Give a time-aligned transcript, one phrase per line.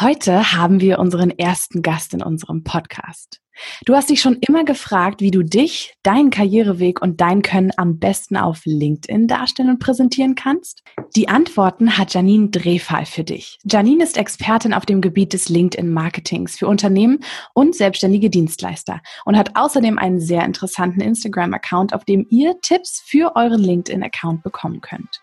[0.00, 3.40] Heute haben wir unseren ersten Gast in unserem Podcast.
[3.84, 7.98] Du hast dich schon immer gefragt, wie du dich, deinen Karriereweg und dein Können am
[7.98, 10.82] besten auf LinkedIn darstellen und präsentieren kannst?
[11.16, 13.58] Die Antworten hat Janine Drehfall für dich.
[13.64, 17.20] Janine ist Expertin auf dem Gebiet des LinkedIn-Marketings für Unternehmen
[17.52, 23.36] und selbstständige Dienstleister und hat außerdem einen sehr interessanten Instagram-Account, auf dem ihr Tipps für
[23.36, 25.22] euren LinkedIn-Account bekommen könnt.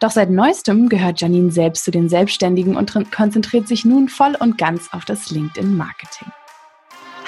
[0.00, 4.58] Doch seit neuestem gehört Janine selbst zu den Selbstständigen und konzentriert sich nun voll und
[4.58, 6.28] ganz auf das LinkedIn-Marketing.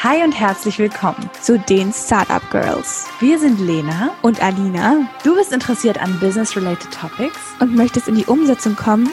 [0.02, 3.06] Hi und herzlich willkommen zu den Startup Girls.
[3.20, 5.08] Wir sind Lena und Alina.
[5.22, 9.10] Du bist interessiert an Business-related Topics und möchtest in die Umsetzung kommen?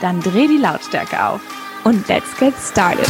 [0.00, 1.40] Dann dreh die Lautstärke auf
[1.84, 3.06] und let's get started.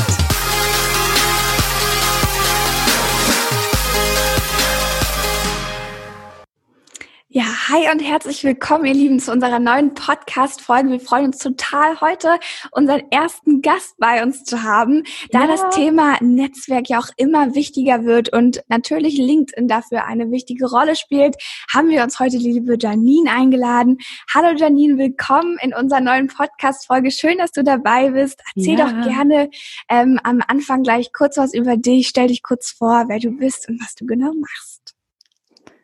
[7.37, 10.91] Ja, hi und herzlich willkommen, ihr Lieben, zu unserer neuen Podcast-Folge.
[10.91, 12.38] Wir freuen uns total, heute
[12.70, 15.02] unseren ersten Gast bei uns zu haben,
[15.33, 15.47] da ja.
[15.48, 20.94] das Thema Netzwerk ja auch immer wichtiger wird und natürlich LinkedIn dafür eine wichtige Rolle
[20.94, 21.34] spielt,
[21.75, 23.98] haben wir uns heute die liebe Janine eingeladen.
[24.33, 27.11] Hallo Janine, willkommen in unserer neuen Podcast-Folge.
[27.11, 28.41] Schön, dass du dabei bist.
[28.55, 28.87] Erzähl ja.
[28.87, 29.50] doch gerne
[29.89, 32.06] ähm, am Anfang gleich kurz was über dich.
[32.06, 34.94] Stell dich kurz vor, wer du bist und was du genau machst.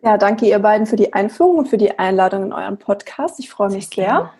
[0.02, 3.38] Ja, danke ihr beiden für die Einführung und für die Einladung in euren Podcast.
[3.38, 4.32] Ich freue mich sehr.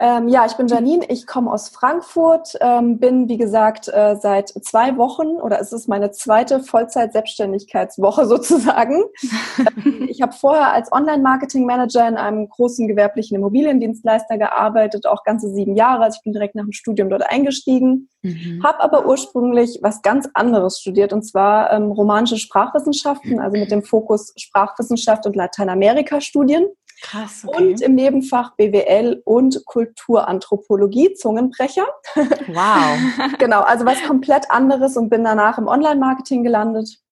[0.00, 4.48] Ähm, ja, ich bin Janine, ich komme aus Frankfurt, ähm, bin wie gesagt äh, seit
[4.48, 9.04] zwei Wochen oder es ist meine zweite Vollzeit-Selbstständigkeitswoche sozusagen.
[10.08, 16.02] ich habe vorher als Online-Marketing-Manager in einem großen gewerblichen Immobiliendienstleister gearbeitet, auch ganze sieben Jahre.
[16.02, 18.62] Also ich bin direkt nach dem Studium dort eingestiegen, mhm.
[18.64, 23.84] habe aber ursprünglich was ganz anderes studiert und zwar ähm, romanische Sprachwissenschaften, also mit dem
[23.84, 26.66] Fokus Sprachwissenschaft und Lateinamerika-Studien.
[27.04, 27.72] Krass, okay.
[27.72, 31.86] Und im Nebenfach BWL und Kulturanthropologie, Zungenbrecher.
[32.14, 32.98] Wow.
[33.38, 37.03] genau, also was komplett anderes und bin danach im Online-Marketing gelandet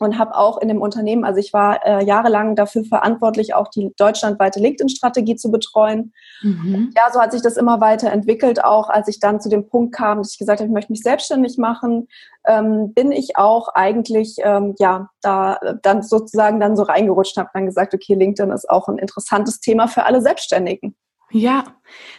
[0.00, 3.92] und habe auch in dem Unternehmen, also ich war äh, jahrelang dafür verantwortlich, auch die
[3.96, 6.12] deutschlandweite LinkedIn-Strategie zu betreuen.
[6.42, 6.92] Mhm.
[6.96, 9.94] Ja, so hat sich das immer weiter entwickelt, auch als ich dann zu dem Punkt
[9.94, 12.08] kam, dass ich gesagt habe, ich möchte mich selbstständig machen,
[12.46, 17.66] ähm, bin ich auch eigentlich, ähm, ja, da dann sozusagen dann so reingerutscht, habe dann
[17.66, 20.96] gesagt, okay, LinkedIn ist auch ein interessantes Thema für alle Selbstständigen.
[21.36, 21.64] Ja,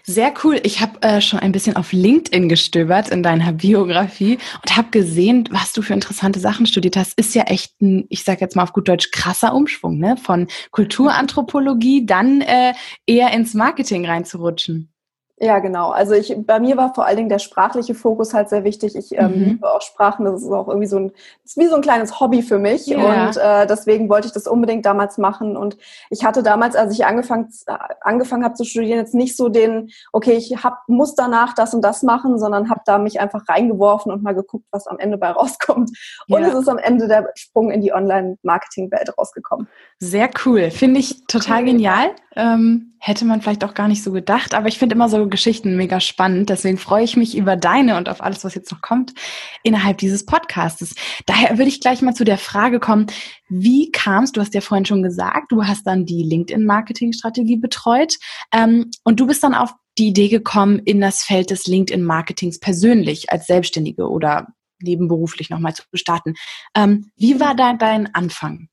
[0.04, 0.60] sehr cool.
[0.64, 5.50] Ich habe äh, schon ein bisschen auf LinkedIn gestöbert in deiner Biografie und habe gesehen,
[5.52, 7.18] was du für interessante Sachen studiert hast.
[7.18, 10.16] Ist ja echt ein, ich sage jetzt mal auf gut Deutsch, krasser Umschwung, ne?
[10.18, 12.74] Von Kulturanthropologie dann äh,
[13.08, 14.94] eher ins Marketing reinzurutschen.
[15.40, 15.92] Ja, genau.
[15.92, 18.96] Also ich, bei mir war vor allen Dingen der sprachliche Fokus halt sehr wichtig.
[18.96, 19.44] Ich ähm, mhm.
[19.46, 20.26] liebe auch Sprachen.
[20.26, 21.12] Das ist auch irgendwie so ein,
[21.46, 22.88] ist wie so ein kleines Hobby für mich.
[22.88, 23.28] Yeah.
[23.28, 25.56] Und äh, deswegen wollte ich das unbedingt damals machen.
[25.56, 25.78] Und
[26.10, 27.50] ich hatte damals, als ich angefangen,
[28.02, 31.84] angefangen habe zu studieren, jetzt nicht so den, okay, ich hab, muss danach das und
[31.84, 35.30] das machen, sondern habe da mich einfach reingeworfen und mal geguckt, was am Ende bei
[35.30, 35.92] rauskommt.
[36.28, 36.50] Und yeah.
[36.50, 39.68] es ist am Ende der Sprung in die Online-Marketing-Welt rausgekommen.
[40.00, 40.72] Sehr cool.
[40.72, 42.10] Finde ich total genial.
[42.36, 45.78] Ähm, hätte man vielleicht auch gar nicht so gedacht, aber ich finde immer so Geschichten
[45.78, 46.50] mega spannend.
[46.50, 49.14] Deswegen freue ich mich über deine und auf alles, was jetzt noch kommt,
[49.64, 50.96] innerhalb dieses Podcastes.
[51.26, 53.08] Daher würde ich gleich mal zu der Frage kommen,
[53.50, 58.18] wie kamst, du hast ja vorhin schon gesagt, du hast dann die LinkedIn-Marketing-Strategie betreut
[58.52, 63.32] ähm, und du bist dann auf die Idee gekommen, in das Feld des LinkedIn-Marketings persönlich
[63.32, 64.48] als Selbstständige oder
[64.80, 66.36] nebenberuflich nochmal zu starten.
[66.76, 68.70] Ähm, wie war da dein Anfang?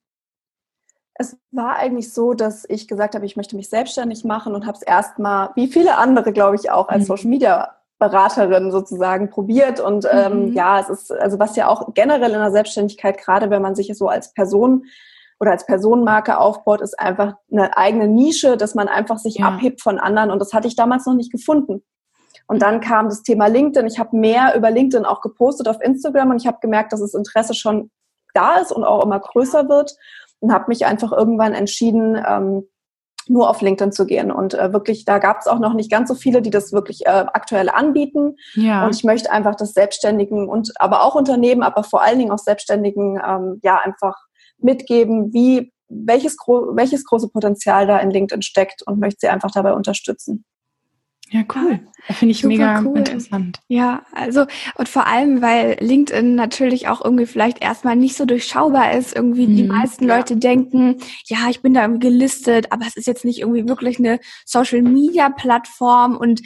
[1.16, 4.76] Es war eigentlich so, dass ich gesagt habe, ich möchte mich selbstständig machen und habe
[4.76, 7.06] es erstmal, wie viele andere, glaube ich, auch als mhm.
[7.06, 9.80] Social Media Beraterin sozusagen probiert.
[9.80, 10.52] Und ähm, mhm.
[10.52, 13.96] ja, es ist, also was ja auch generell in der Selbstständigkeit, gerade wenn man sich
[13.96, 14.84] so als Person
[15.40, 19.46] oder als Personenmarke aufbaut, ist einfach eine eigene Nische, dass man einfach sich ja.
[19.48, 20.30] abhebt von anderen.
[20.30, 21.84] Und das hatte ich damals noch nicht gefunden.
[22.46, 23.86] Und dann kam das Thema LinkedIn.
[23.86, 27.14] Ich habe mehr über LinkedIn auch gepostet auf Instagram und ich habe gemerkt, dass das
[27.14, 27.90] Interesse schon
[28.34, 29.96] da ist und auch immer größer wird
[30.44, 32.68] und habe mich einfach irgendwann entschieden, ähm,
[33.26, 34.30] nur auf LinkedIn zu gehen.
[34.30, 37.06] Und äh, wirklich, da gab es auch noch nicht ganz so viele, die das wirklich
[37.06, 38.36] äh, aktuell anbieten.
[38.54, 38.84] Ja.
[38.84, 42.38] Und ich möchte einfach das Selbstständigen und aber auch Unternehmen, aber vor allen Dingen auch
[42.38, 44.14] Selbstständigen, ähm, ja, einfach
[44.58, 49.72] mitgeben, wie welches, welches große Potenzial da in LinkedIn steckt und möchte sie einfach dabei
[49.72, 50.44] unterstützen.
[51.30, 51.80] Ja, cool.
[52.10, 52.98] Finde ich Super mega cool.
[52.98, 53.60] interessant.
[53.66, 54.44] Ja, also
[54.74, 59.16] und vor allem, weil LinkedIn natürlich auch irgendwie vielleicht erstmal nicht so durchschaubar ist.
[59.16, 60.16] Irgendwie mhm, die meisten ja.
[60.16, 63.98] Leute denken, ja, ich bin da irgendwie gelistet, aber es ist jetzt nicht irgendwie wirklich
[63.98, 66.18] eine Social Media Plattform.
[66.18, 66.42] Und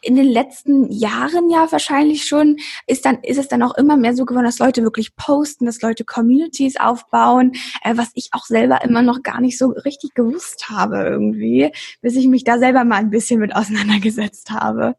[0.00, 4.14] in den letzten Jahren ja wahrscheinlich schon ist dann ist es dann auch immer mehr
[4.14, 8.84] so geworden, dass Leute wirklich posten, dass Leute Communities aufbauen, äh, was ich auch selber
[8.84, 12.96] immer noch gar nicht so richtig gewusst habe irgendwie, bis ich mich da selber mal
[12.98, 14.19] ein bisschen mit auseinandergesetzt
[14.50, 14.96] habe.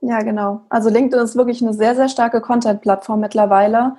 [0.00, 0.62] Ja, genau.
[0.70, 3.96] Also LinkedIn ist wirklich eine sehr, sehr starke Content-Plattform mittlerweile.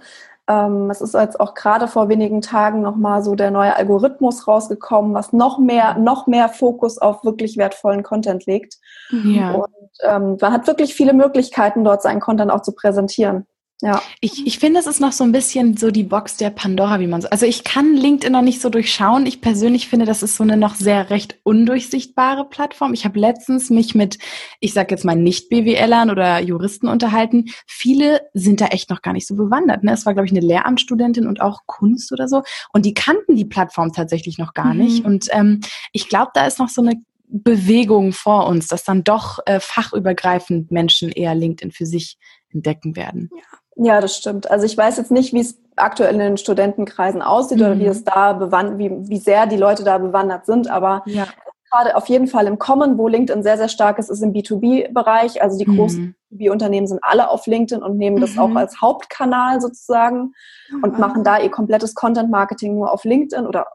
[0.47, 5.13] Ähm, es ist jetzt auch gerade vor wenigen Tagen nochmal so der neue Algorithmus rausgekommen,
[5.13, 8.79] was noch mehr, noch mehr Fokus auf wirklich wertvollen Content legt.
[9.11, 9.51] Ja.
[9.51, 9.67] Und
[10.01, 13.45] ähm, man hat wirklich viele Möglichkeiten, dort seinen Content auch zu präsentieren.
[13.81, 14.01] Ja.
[14.19, 17.07] Ich, ich finde, es ist noch so ein bisschen so die Box der Pandora, wie
[17.07, 17.29] man so.
[17.29, 19.25] Also ich kann LinkedIn noch nicht so durchschauen.
[19.25, 22.93] Ich persönlich finde, das ist so eine noch sehr recht undurchsichtbare Plattform.
[22.93, 24.19] Ich habe letztens mich mit,
[24.59, 27.45] ich sag jetzt mal nicht BWLern oder Juristen unterhalten.
[27.65, 29.83] Viele sind da echt noch gar nicht so bewandert.
[29.83, 29.93] Ne?
[29.93, 32.43] Es war, glaube ich, eine Lehramtsstudentin und auch Kunst oder so.
[32.71, 34.79] Und die kannten die Plattform tatsächlich noch gar mhm.
[34.79, 35.05] nicht.
[35.05, 35.61] Und ähm,
[35.91, 37.01] ich glaube, da ist noch so eine
[37.31, 42.17] Bewegung vor uns, dass dann doch äh, fachübergreifend Menschen eher LinkedIn für sich
[42.53, 43.31] entdecken werden.
[43.35, 43.60] Ja.
[43.75, 44.49] Ja, das stimmt.
[44.49, 47.65] Also ich weiß jetzt nicht, wie es aktuell in den Studentenkreisen aussieht mhm.
[47.65, 47.91] oder wie mhm.
[47.91, 51.27] es da bewandert, wie, wie sehr die Leute da bewandert sind, aber ja.
[51.71, 55.41] gerade auf jeden Fall im Kommen, wo LinkedIn sehr, sehr stark ist, ist im B2B-Bereich.
[55.41, 55.77] Also die mhm.
[55.77, 58.57] großen B2B-Unternehmen sind alle auf LinkedIn und nehmen das auch mhm.
[58.57, 60.33] als Hauptkanal sozusagen
[60.81, 63.67] und machen da ihr komplettes Content-Marketing nur auf LinkedIn oder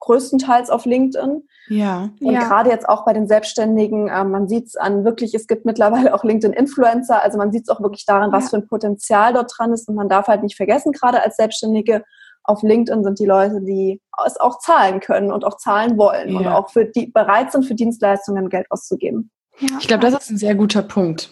[0.00, 1.46] größtenteils auf LinkedIn.
[1.68, 2.10] Ja.
[2.20, 2.48] Und ja.
[2.48, 6.14] gerade jetzt auch bei den Selbstständigen, äh, man sieht es an wirklich, es gibt mittlerweile
[6.14, 9.72] auch LinkedIn-Influencer, also man sieht es auch wirklich daran, was für ein Potenzial dort dran
[9.72, 9.88] ist.
[9.88, 12.04] Und man darf halt nicht vergessen, gerade als Selbstständige,
[12.44, 16.38] auf LinkedIn sind die Leute, die es auch zahlen können und auch zahlen wollen ja.
[16.38, 19.30] und auch für die bereit sind, für Dienstleistungen Geld auszugeben.
[19.60, 19.78] Ja.
[19.80, 21.30] Ich glaube, das ist ein sehr guter Punkt,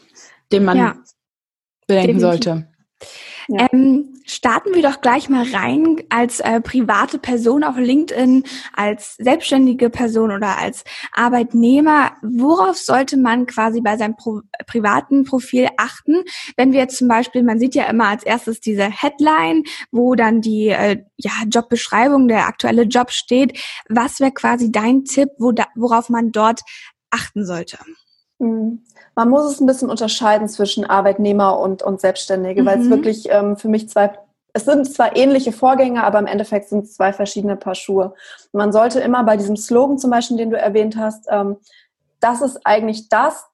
[0.52, 1.02] den man
[1.86, 2.20] bedenken Definitiv.
[2.20, 2.68] sollte.
[3.52, 3.66] Ja.
[3.72, 9.90] Ähm, starten wir doch gleich mal rein als äh, private Person auf LinkedIn, als selbstständige
[9.90, 12.12] Person oder als Arbeitnehmer.
[12.22, 16.22] Worauf sollte man quasi bei seinem Pro privaten Profil achten?
[16.56, 20.40] Wenn wir jetzt zum Beispiel, man sieht ja immer als erstes diese Headline, wo dann
[20.40, 23.58] die äh, ja, Jobbeschreibung, der aktuelle Job steht.
[23.88, 26.60] Was wäre quasi dein Tipp, wo da, worauf man dort
[27.10, 27.78] achten sollte?
[28.38, 28.84] Mhm.
[29.20, 32.66] Man muss es ein bisschen unterscheiden zwischen Arbeitnehmer und, und Selbstständige, mhm.
[32.66, 34.12] weil es wirklich ähm, für mich zwei,
[34.54, 38.14] es sind zwar ähnliche Vorgänge, aber im Endeffekt sind es zwei verschiedene Paar Schuhe.
[38.52, 41.58] Man sollte immer bei diesem Slogan zum Beispiel, den du erwähnt hast, ähm,
[42.18, 43.44] das ist eigentlich das,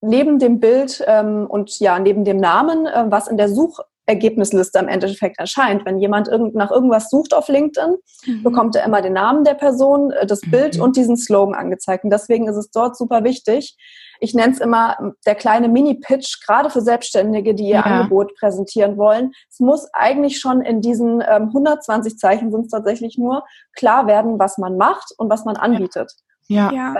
[0.00, 4.78] neben dem Bild ähm, und ja, neben dem Namen, äh, was in der Such Ergebnisliste
[4.78, 5.84] am Endeffekt erscheint.
[5.84, 7.96] Wenn jemand irgend, nach irgendwas sucht auf LinkedIn,
[8.26, 8.42] mhm.
[8.42, 10.82] bekommt er immer den Namen der Person, äh, das Bild mhm.
[10.82, 12.04] und diesen Slogan angezeigt.
[12.04, 13.76] Und deswegen ist es dort super wichtig.
[14.20, 14.96] Ich nenne es immer
[15.26, 17.82] der kleine Mini-Pitch, gerade für Selbstständige, die ihr ja.
[17.82, 19.32] Angebot präsentieren wollen.
[19.50, 23.44] Es muss eigentlich schon in diesen ähm, 120 Zeichen sind es tatsächlich nur
[23.76, 26.12] klar werden, was man macht und was man anbietet.
[26.48, 26.72] Ja.
[26.72, 26.96] ja.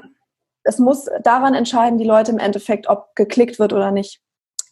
[0.62, 4.20] Es muss daran entscheiden, die Leute im Endeffekt, ob geklickt wird oder nicht.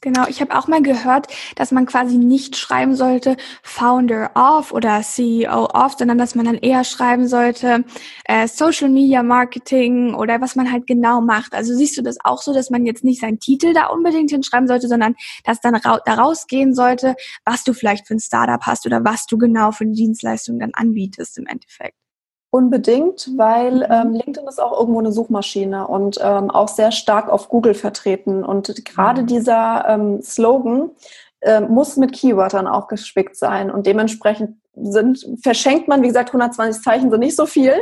[0.03, 5.01] Genau, ich habe auch mal gehört, dass man quasi nicht schreiben sollte Founder of oder
[5.03, 7.85] CEO of, sondern dass man dann eher schreiben sollte
[8.25, 11.55] äh, Social Media Marketing oder was man halt genau macht.
[11.55, 14.69] Also siehst du das auch so, dass man jetzt nicht seinen Titel da unbedingt hinschreiben
[14.69, 15.15] sollte, sondern
[15.45, 19.27] dass dann ra da rausgehen sollte, was du vielleicht für ein Startup hast oder was
[19.27, 22.06] du genau für eine Dienstleistung dann anbietest im Endeffekt.
[22.51, 23.87] Unbedingt, weil mhm.
[23.91, 28.45] ähm, LinkedIn ist auch irgendwo eine Suchmaschine und ähm, auch sehr stark auf Google vertreten.
[28.45, 29.27] Und gerade mhm.
[29.27, 30.91] dieser ähm, Slogan
[31.41, 33.71] äh, muss mit Keywörtern auch gespickt sein.
[33.71, 37.75] Und dementsprechend sind, verschenkt man, wie gesagt, 120 Zeichen sind nicht so viel.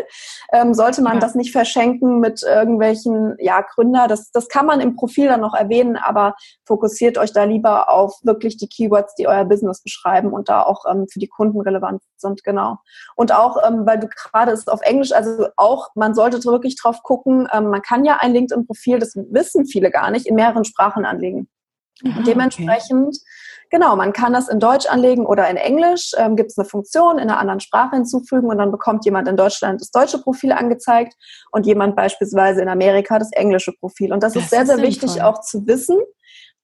[0.52, 1.20] Ähm, sollte man ja.
[1.20, 5.54] das nicht verschenken mit irgendwelchen, ja, Gründer, das, das kann man im Profil dann noch
[5.54, 10.48] erwähnen, aber fokussiert euch da lieber auf wirklich die Keywords, die euer Business beschreiben und
[10.48, 12.78] da auch ähm, für die Kunden relevant sind, genau.
[13.16, 17.02] Und auch, ähm, weil du gerade ist auf Englisch, also auch, man sollte wirklich drauf
[17.02, 21.04] gucken, ähm, man kann ja ein LinkedIn-Profil, das wissen viele gar nicht, in mehreren Sprachen
[21.04, 21.48] anlegen.
[22.04, 26.12] Ah, dementsprechend okay Genau, man kann das in Deutsch anlegen oder in Englisch.
[26.16, 29.36] Ähm, Gibt es eine Funktion in einer anderen Sprache hinzufügen und dann bekommt jemand in
[29.36, 31.14] Deutschland das deutsche Profil angezeigt
[31.50, 34.12] und jemand beispielsweise in Amerika das englische Profil.
[34.12, 35.98] Und das, das ist sehr, sehr wichtig auch zu wissen,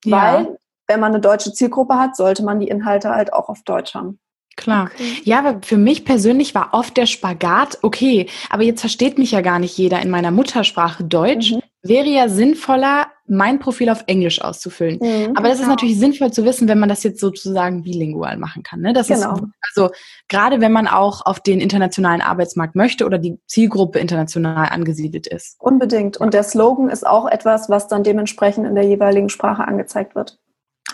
[0.04, 0.16] ja.
[0.16, 3.94] weil wenn man eine deutsche Zielgruppe hat, sollte man die Inhalte halt auch auf Deutsch
[3.94, 4.20] haben.
[4.60, 4.90] Klar.
[4.92, 5.22] Okay.
[5.24, 9.40] Ja, aber für mich persönlich war oft der Spagat, okay, aber jetzt versteht mich ja
[9.40, 11.52] gar nicht jeder in meiner Muttersprache Deutsch.
[11.52, 11.62] Mhm.
[11.82, 14.98] Wäre ja sinnvoller, mein Profil auf Englisch auszufüllen.
[15.00, 15.62] Mhm, aber das genau.
[15.62, 18.80] ist natürlich sinnvoll zu wissen, wenn man das jetzt sozusagen bilingual machen kann.
[18.80, 18.92] Ne?
[18.92, 19.32] Das genau.
[19.34, 19.42] ist
[19.74, 19.90] also
[20.28, 25.56] gerade wenn man auch auf den internationalen Arbeitsmarkt möchte oder die Zielgruppe international angesiedelt ist.
[25.58, 26.18] Unbedingt.
[26.18, 30.38] Und der Slogan ist auch etwas, was dann dementsprechend in der jeweiligen Sprache angezeigt wird.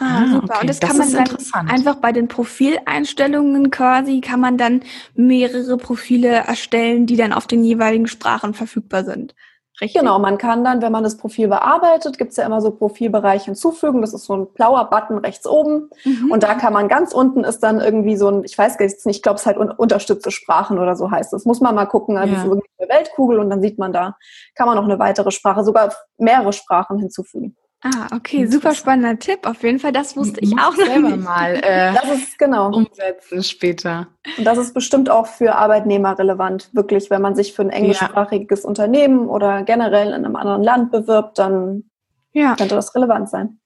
[0.00, 0.44] Ah, ah, super.
[0.44, 0.60] Okay.
[0.60, 4.82] Und das, das kann man dann einfach bei den Profileinstellungen quasi, kann man dann
[5.14, 9.34] mehrere Profile erstellen, die dann auf den jeweiligen Sprachen verfügbar sind.
[9.78, 10.00] Richtig?
[10.00, 13.44] Genau, man kann dann, wenn man das Profil bearbeitet, gibt es ja immer so Profilbereich
[13.44, 14.00] hinzufügen.
[14.00, 15.90] Das ist so ein blauer Button rechts oben.
[16.04, 16.30] Mhm.
[16.30, 18.96] Und da kann man ganz unten ist dann irgendwie so ein, ich weiß gar nicht,
[19.04, 21.44] ich glaube, es halt unterstützte Sprachen oder so heißt es.
[21.44, 22.42] Muss man mal gucken, also ja.
[22.42, 24.16] so eine Weltkugel und dann sieht man da,
[24.54, 27.54] kann man noch eine weitere Sprache, sogar mehrere Sprachen hinzufügen.
[27.94, 29.46] Ah, okay, super spannender Tipp.
[29.46, 33.42] Auf jeden Fall, das wusste ich auch noch selber mal äh, das ist genau umsetzen
[33.42, 34.08] später.
[34.36, 36.70] Und das ist bestimmt auch für Arbeitnehmer relevant.
[36.72, 38.68] Wirklich, wenn man sich für ein englischsprachiges ja.
[38.68, 41.84] Unternehmen oder generell in einem anderen Land bewirbt, dann
[42.32, 42.56] ja.
[42.56, 43.60] könnte das relevant sein.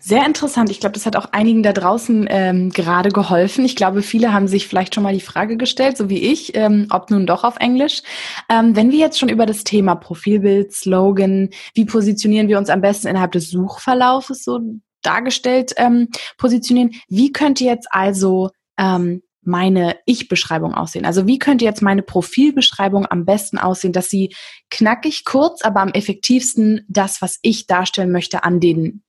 [0.00, 0.70] Sehr interessant.
[0.70, 3.64] Ich glaube, das hat auch einigen da draußen ähm, gerade geholfen.
[3.64, 6.86] Ich glaube, viele haben sich vielleicht schon mal die Frage gestellt, so wie ich, ähm,
[6.90, 8.02] ob nun doch auf Englisch.
[8.48, 12.80] Ähm, wenn wir jetzt schon über das Thema Profilbild, Slogan, wie positionieren wir uns am
[12.80, 14.60] besten innerhalb des Suchverlaufes so
[15.02, 21.06] dargestellt ähm, positionieren, wie könnte jetzt also ähm, meine Ich-Beschreibung aussehen?
[21.06, 24.34] Also wie könnte jetzt meine Profilbeschreibung am besten aussehen, dass sie
[24.70, 29.02] knackig, kurz, aber am effektivsten das, was ich darstellen möchte, an den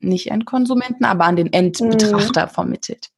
[0.00, 2.50] nicht Endkonsumenten, aber an den Endbetrachter mhm.
[2.50, 3.10] vermittelt.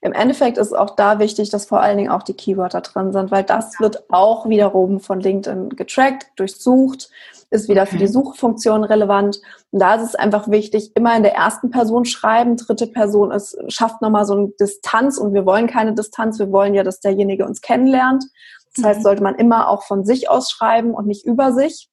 [0.00, 3.30] Im Endeffekt ist auch da wichtig, dass vor allen Dingen auch die Keywörter drin sind,
[3.30, 7.10] weil das wird auch wiederum von LinkedIn getrackt, durchsucht,
[7.50, 9.40] ist wieder für die Suchfunktion relevant.
[9.70, 13.58] Und da ist es einfach wichtig, immer in der ersten Person schreiben, dritte Person ist,
[13.68, 17.44] schafft nochmal so eine Distanz und wir wollen keine Distanz, wir wollen ja, dass derjenige
[17.44, 18.24] uns kennenlernt.
[18.76, 19.04] Das heißt, mhm.
[19.04, 21.88] sollte man immer auch von sich aus schreiben und nicht über sich.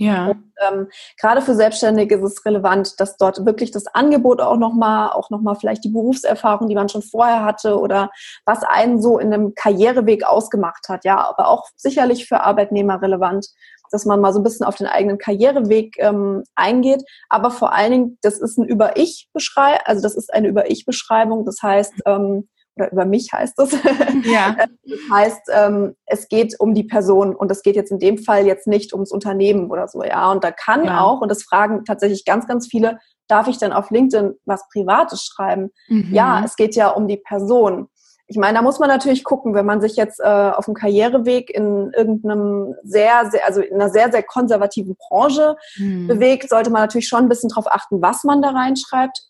[0.00, 0.30] Ja.
[0.66, 0.88] Ähm,
[1.20, 5.56] gerade für Selbstständige ist es relevant, dass dort wirklich das Angebot auch nochmal, auch nochmal
[5.56, 8.10] vielleicht die Berufserfahrung, die man schon vorher hatte oder
[8.46, 11.04] was einen so in einem Karriereweg ausgemacht hat.
[11.04, 13.48] Ja, aber auch sicherlich für Arbeitnehmer relevant,
[13.90, 17.02] dass man mal so ein bisschen auf den eigenen Karriereweg ähm, eingeht.
[17.28, 21.44] Aber vor allen Dingen, das ist ein Über-Ich-Beschreibung, also das ist eine Über-Ich-Beschreibung.
[21.44, 22.48] Das heißt, ähm,
[22.80, 23.76] oder über mich heißt es.
[24.24, 24.56] Ja.
[24.84, 28.46] Das heißt, ähm, es geht um die Person und es geht jetzt in dem Fall
[28.46, 30.30] jetzt nicht ums Unternehmen oder so, ja.
[30.32, 31.00] Und da kann ja.
[31.00, 35.24] auch, und das fragen tatsächlich ganz, ganz viele, darf ich denn auf LinkedIn was Privates
[35.24, 35.70] schreiben?
[35.88, 36.12] Mhm.
[36.12, 37.88] Ja, es geht ja um die Person.
[38.26, 41.50] Ich meine, da muss man natürlich gucken, wenn man sich jetzt äh, auf dem Karriereweg
[41.50, 46.06] in irgendeinem sehr, sehr, also in einer sehr, sehr konservativen Branche mhm.
[46.06, 49.29] bewegt, sollte man natürlich schon ein bisschen darauf achten, was man da reinschreibt.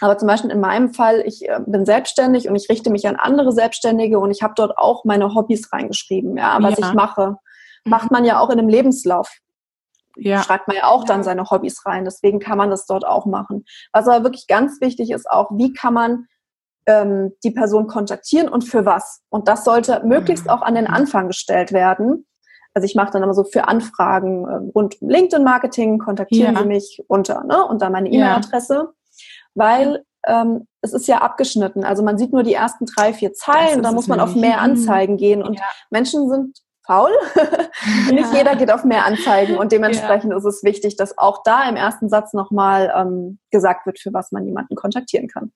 [0.00, 3.16] Aber zum Beispiel in meinem Fall, ich äh, bin selbstständig und ich richte mich an
[3.16, 6.88] andere Selbstständige und ich habe dort auch meine Hobbys reingeschrieben, ja, was ja.
[6.88, 7.36] ich mache.
[7.84, 7.90] Mhm.
[7.90, 9.30] Macht man ja auch in einem Lebenslauf.
[10.16, 10.42] Ja.
[10.42, 12.04] Schreibt man ja auch dann seine Hobbys rein.
[12.04, 13.64] Deswegen kann man das dort auch machen.
[13.92, 16.26] Was aber wirklich ganz wichtig ist auch, wie kann man
[16.86, 19.22] ähm, die Person kontaktieren und für was?
[19.28, 22.26] Und das sollte möglichst auch an den Anfang gestellt werden.
[22.72, 26.62] Also ich mache dann immer so für Anfragen äh, rund um LinkedIn-Marketing, kontaktieren ja.
[26.62, 27.64] Sie mich unter, ne?
[27.64, 28.92] Und dann meine E-Mail-Adresse.
[29.56, 31.84] Ja weil ähm, es ist ja abgeschnitten.
[31.84, 35.16] Also man sieht nur die ersten drei, vier Zeilen da muss man auf mehr Anzeigen
[35.16, 35.42] gehen.
[35.42, 35.64] Und ja.
[35.90, 37.10] Menschen sind faul.
[37.34, 38.12] ja.
[38.12, 40.36] Nicht jeder geht auf mehr Anzeigen und dementsprechend ja.
[40.36, 44.32] ist es wichtig, dass auch da im ersten Satz nochmal ähm, gesagt wird, für was
[44.32, 45.52] man jemanden kontaktieren kann.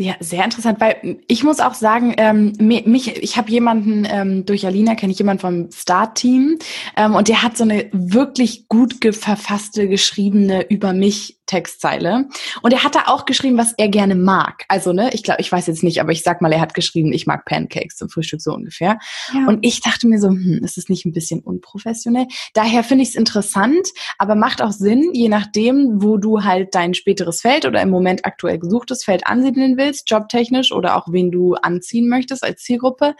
[0.00, 4.64] Ja, sehr interessant, weil ich muss auch sagen, ähm, mich, ich habe jemanden, ähm, durch
[4.64, 6.58] Alina kenne ich jemanden vom Start-Team
[6.96, 12.28] ähm, und der hat so eine wirklich gut verfasste, geschriebene über mich Textzeile.
[12.62, 14.64] Und er hat da auch geschrieben, was er gerne mag.
[14.68, 17.12] Also, ne, ich glaube, ich weiß jetzt nicht, aber ich sag mal, er hat geschrieben,
[17.12, 18.98] ich mag Pancakes zum Frühstück so ungefähr.
[19.34, 19.46] Ja.
[19.48, 22.26] Und ich dachte mir so, hm, ist es nicht ein bisschen unprofessionell?
[22.54, 23.88] Daher finde ich es interessant,
[24.18, 28.24] aber macht auch Sinn, je nachdem, wo du halt dein späteres Feld oder im Moment
[28.24, 33.14] aktuell gesuchtes Feld ansiedeln willst, jobtechnisch oder auch wen du anziehen möchtest als Zielgruppe,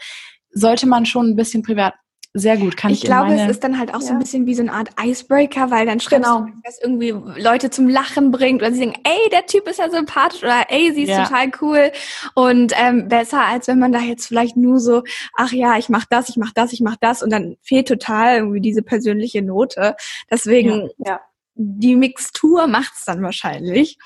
[0.51, 1.93] sollte man schon ein bisschen privat
[2.33, 3.43] sehr gut, kann ich Ich glaube, meine...
[3.43, 4.07] es ist dann halt auch ja.
[4.07, 6.41] so ein bisschen wie so eine Art Icebreaker, weil dann schreibst genau.
[6.41, 7.09] du, was irgendwie
[7.41, 10.93] Leute zum Lachen bringt oder sie denken, ey, der Typ ist ja sympathisch oder ey,
[10.93, 11.23] sie ist ja.
[11.23, 11.91] total cool
[12.35, 15.03] und ähm, besser als wenn man da jetzt vielleicht nur so,
[15.35, 18.37] ach ja, ich mach das, ich mach das, ich mach das und dann fehlt total
[18.37, 19.95] irgendwie diese persönliche Note.
[20.29, 21.19] Deswegen ja
[21.61, 23.97] die Mixtur macht's dann wahrscheinlich.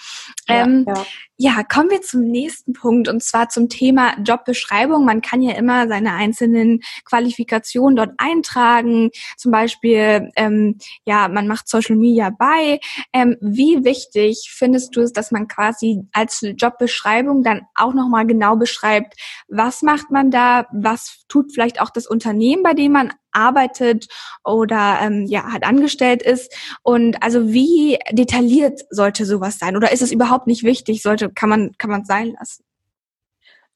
[0.50, 1.06] Ja, ähm, ja.
[1.38, 5.06] ja, kommen wir zum nächsten Punkt und zwar zum Thema Jobbeschreibung.
[5.06, 9.12] Man kann ja immer seine einzelnen Qualifikationen dort eintragen.
[9.38, 12.80] Zum Beispiel, ähm, ja, man macht Social Media bei.
[13.14, 18.56] Ähm, wie wichtig findest du es, dass man quasi als Jobbeschreibung dann auch nochmal genau
[18.56, 19.14] beschreibt,
[19.48, 24.08] was macht man da, was tut vielleicht auch das Unternehmen, bei dem man arbeitet
[24.44, 26.56] oder ähm, ja halt angestellt ist.
[26.84, 29.76] Und also wie detailliert sollte sowas sein?
[29.76, 31.02] Oder ist es überhaupt nicht wichtig?
[31.02, 32.64] Sollte kann man kann man sein lassen?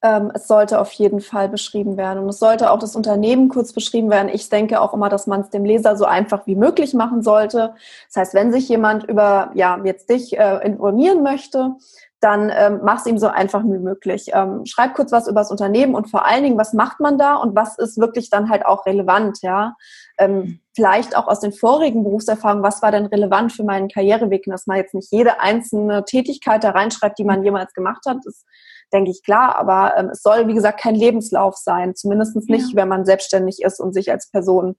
[0.03, 2.19] Ähm, es sollte auf jeden Fall beschrieben werden.
[2.23, 4.29] Und es sollte auch das Unternehmen kurz beschrieben werden.
[4.29, 7.73] Ich denke auch immer, dass man es dem Leser so einfach wie möglich machen sollte.
[8.07, 11.75] Das heißt, wenn sich jemand über ja jetzt dich äh, informieren möchte,
[12.19, 14.31] dann ähm, mach es ihm so einfach wie möglich.
[14.33, 17.35] Ähm, schreib kurz was über das Unternehmen und vor allen Dingen, was macht man da
[17.35, 19.75] und was ist wirklich dann halt auch relevant, ja.
[20.19, 20.59] Ähm, mhm.
[20.75, 24.77] vielleicht auch aus den vorigen Berufserfahrungen, was war denn relevant für meinen Karriereweg, dass man
[24.77, 28.43] jetzt nicht jede einzelne Tätigkeit da reinschreibt, die man jemals gemacht hat, ist,
[28.91, 32.75] denke ich, klar, aber ähm, es soll, wie gesagt, kein Lebenslauf sein, zumindest nicht, ja.
[32.75, 34.75] wenn man selbstständig ist und sich als Person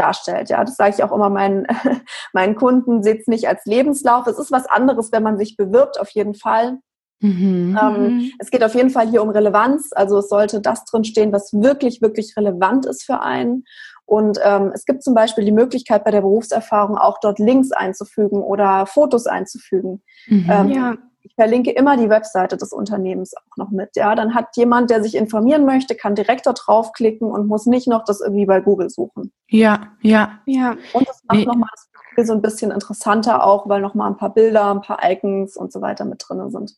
[0.00, 0.48] darstellt.
[0.48, 1.66] Ja, das sage ich auch immer meinen,
[2.32, 4.26] meinen Kunden, seht es nicht als Lebenslauf.
[4.26, 6.78] Es ist was anderes, wenn man sich bewirbt, auf jeden Fall.
[7.22, 7.78] Mhm.
[7.80, 8.32] Ähm, mhm.
[8.38, 9.90] es geht auf jeden Fall hier um Relevanz.
[9.92, 13.64] Also es sollte das drinstehen, was wirklich, wirklich relevant ist für einen.
[14.06, 18.42] Und ähm, es gibt zum Beispiel die Möglichkeit bei der Berufserfahrung auch dort Links einzufügen
[18.42, 20.02] oder Fotos einzufügen.
[20.26, 20.50] Mhm.
[20.50, 20.96] Ähm, ja.
[21.40, 23.96] Ich verlinke immer die Webseite des Unternehmens auch noch mit.
[23.96, 27.88] Ja, dann hat jemand, der sich informieren möchte, kann direkt da draufklicken und muss nicht
[27.88, 29.32] noch das irgendwie bei Google suchen.
[29.48, 30.76] Ja, ja, ja.
[30.92, 31.46] Und das macht nee.
[31.46, 34.98] nochmal das Profil so ein bisschen interessanter auch, weil nochmal ein paar Bilder, ein paar
[35.02, 36.76] Icons und so weiter mit drin sind.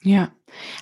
[0.00, 0.28] Ja,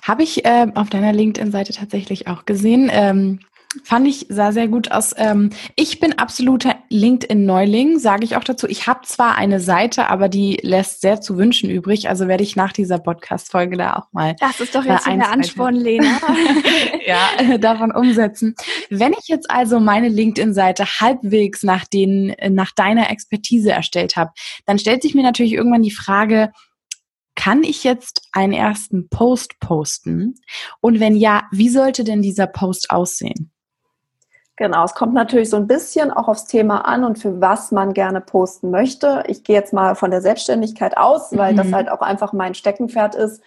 [0.03, 2.89] habe ich äh, auf deiner LinkedIn-Seite tatsächlich auch gesehen.
[2.89, 3.41] Ähm,
[3.83, 5.13] Fand ich, sah sehr gut aus.
[5.17, 8.67] Ähm, ich bin absoluter LinkedIn-Neuling, sage ich auch dazu.
[8.67, 12.09] Ich habe zwar eine Seite, aber die lässt sehr zu wünschen übrig.
[12.09, 14.35] Also werde ich nach dieser Podcast-Folge da auch mal.
[14.39, 16.19] Das ist doch jetzt äh, der Ansporn, Lena.
[17.05, 18.55] ja, äh, davon umsetzen.
[18.89, 24.31] Wenn ich jetzt also meine LinkedIn-Seite halbwegs nach, den, nach deiner Expertise erstellt habe,
[24.65, 26.51] dann stellt sich mir natürlich irgendwann die Frage,
[27.37, 30.35] kann ich jetzt einen ersten Post posten?
[30.81, 33.51] Und wenn ja, wie sollte denn dieser Post aussehen?
[34.57, 37.93] Genau, es kommt natürlich so ein bisschen auch aufs Thema an und für was man
[37.93, 39.23] gerne posten möchte.
[39.27, 41.57] Ich gehe jetzt mal von der Selbstständigkeit aus, weil mhm.
[41.57, 43.41] das halt auch einfach mein Steckenpferd ist.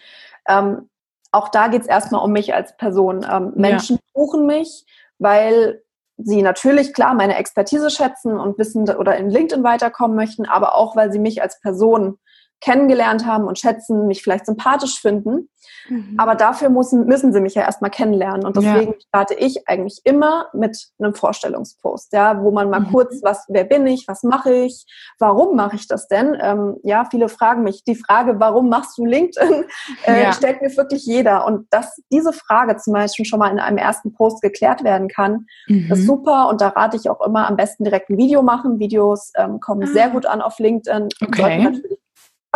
[0.49, 0.89] Ähm,
[1.33, 3.27] auch da geht es erstmal um mich als Person.
[3.29, 4.03] Ähm, Menschen ja.
[4.15, 4.87] buchen mich,
[5.19, 5.83] weil
[6.17, 10.95] sie natürlich klar meine Expertise schätzen und wissen oder in LinkedIn weiterkommen möchten, aber auch
[10.95, 12.19] weil sie mich als Person
[12.61, 15.49] kennengelernt haben und schätzen, mich vielleicht sympathisch finden.
[15.89, 16.15] Mhm.
[16.19, 18.45] Aber dafür müssen, müssen sie mich ja erstmal kennenlernen.
[18.45, 18.99] Und deswegen ja.
[19.09, 22.93] starte ich eigentlich immer mit einem Vorstellungspost, ja, wo man mal mhm.
[22.93, 24.85] kurz, was, wer bin ich, was mache ich,
[25.19, 26.37] warum mache ich das denn?
[26.41, 29.65] Ähm, ja, viele fragen mich, die Frage, warum machst du LinkedIn,
[30.07, 30.33] äh, ja.
[30.33, 31.47] stellt mir wirklich jeder.
[31.47, 35.47] Und dass diese Frage zum Beispiel schon mal in einem ersten Post geklärt werden kann,
[35.67, 35.91] mhm.
[35.91, 36.49] ist super.
[36.49, 38.79] Und da rate ich auch immer am besten direkt ein Video machen.
[38.79, 39.93] Videos ähm, kommen ah.
[39.93, 41.09] sehr gut an auf LinkedIn.
[41.23, 41.81] Okay.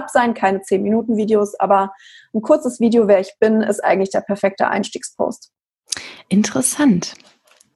[0.09, 1.93] Sein, keine 10-Minuten-Videos, aber
[2.35, 5.51] ein kurzes Video, wer ich bin, ist eigentlich der perfekte Einstiegspost.
[6.29, 7.15] Interessant.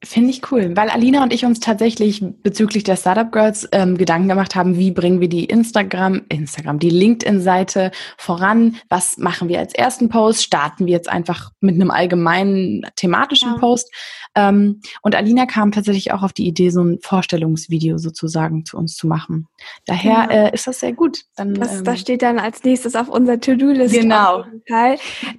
[0.01, 4.29] Finde ich cool, weil Alina und ich uns tatsächlich bezüglich der Startup Girls ähm, Gedanken
[4.29, 8.77] gemacht haben, wie bringen wir die Instagram, Instagram, die LinkedIn-Seite voran?
[8.87, 10.43] Was machen wir als ersten Post?
[10.43, 13.57] Starten wir jetzt einfach mit einem allgemeinen thematischen ja.
[13.57, 13.93] Post?
[14.35, 18.95] Ähm, und Alina kam tatsächlich auch auf die Idee, so ein Vorstellungsvideo sozusagen zu uns
[18.95, 19.47] zu machen.
[19.85, 20.45] Daher ja.
[20.45, 21.23] äh, ist das sehr gut.
[21.35, 23.93] Dann, das, ähm, das steht dann als nächstes auf unserer To-Do-List.
[23.93, 24.45] Genau.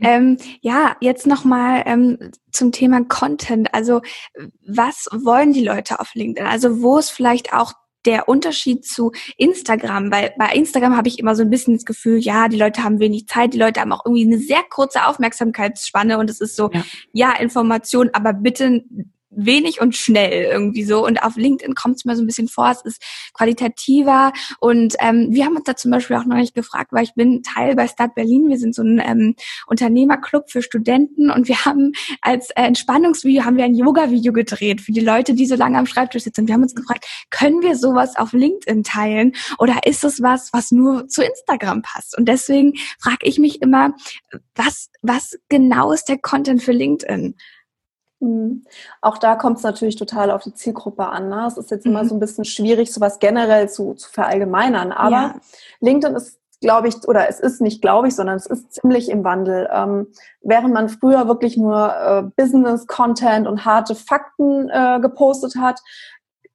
[0.03, 2.19] Ähm, ja, jetzt nochmal ähm,
[2.53, 3.73] zum Thema Content.
[3.75, 4.01] Also
[4.67, 6.47] was wollen die Leute auf LinkedIn?
[6.47, 7.73] Also wo ist vielleicht auch
[8.07, 12.19] der Unterschied zu Instagram, weil bei Instagram habe ich immer so ein bisschen das Gefühl,
[12.19, 16.19] ja, die Leute haben wenig Zeit, die Leute haben auch irgendwie eine sehr kurze Aufmerksamkeitsspanne
[16.19, 18.85] und es ist so, ja, ja Information, aber bitte
[19.31, 21.05] wenig und schnell irgendwie so.
[21.05, 23.03] Und auf LinkedIn kommt es mir so ein bisschen vor, es ist
[23.35, 24.33] qualitativer.
[24.59, 27.77] Und ähm, wir haben uns da zum Beispiel auch neulich gefragt, weil ich bin Teil
[27.77, 28.49] bei Start Berlin.
[28.49, 29.35] Wir sind so ein ähm,
[29.67, 34.93] Unternehmerclub für Studenten und wir haben als äh, Entspannungsvideo haben wir ein Yoga-Video gedreht für
[34.93, 36.47] die Leute, die so lange am Schreibtisch sitzen.
[36.47, 40.71] Wir haben uns gefragt, können wir sowas auf LinkedIn teilen oder ist es was, was
[40.71, 42.17] nur zu Instagram passt?
[42.17, 43.95] Und deswegen frage ich mich immer,
[44.55, 47.37] was, was genau ist der Content für LinkedIn?
[48.21, 48.65] Mhm.
[49.01, 51.29] Auch da kommt es natürlich total auf die Zielgruppe an.
[51.29, 51.47] Ne?
[51.47, 51.93] Es ist jetzt mhm.
[51.93, 54.93] immer so ein bisschen schwierig, sowas generell zu, zu verallgemeinern.
[54.93, 55.35] Aber ja.
[55.81, 59.25] LinkedIn ist, glaube ich, oder es ist nicht, glaube ich, sondern es ist ziemlich im
[59.25, 59.69] Wandel.
[59.73, 60.09] Ähm,
[60.43, 65.81] während man früher wirklich nur äh, Business-Content und harte Fakten äh, gepostet hat,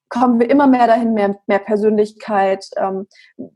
[0.09, 3.07] kommen wir immer mehr dahin, mehr, mehr Persönlichkeit, ähm,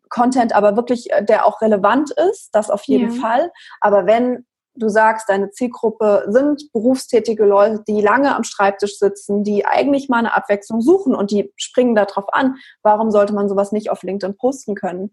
[0.09, 3.21] Content, aber wirklich, äh, der auch relevant ist, das auf jeden ja.
[3.21, 3.51] Fall.
[3.79, 4.45] Aber wenn
[4.79, 10.17] du sagst, deine Zielgruppe sind berufstätige Leute, die lange am Schreibtisch sitzen, die eigentlich mal
[10.17, 14.37] eine Abwechslung suchen und die springen darauf an, warum sollte man sowas nicht auf LinkedIn
[14.37, 15.11] posten können?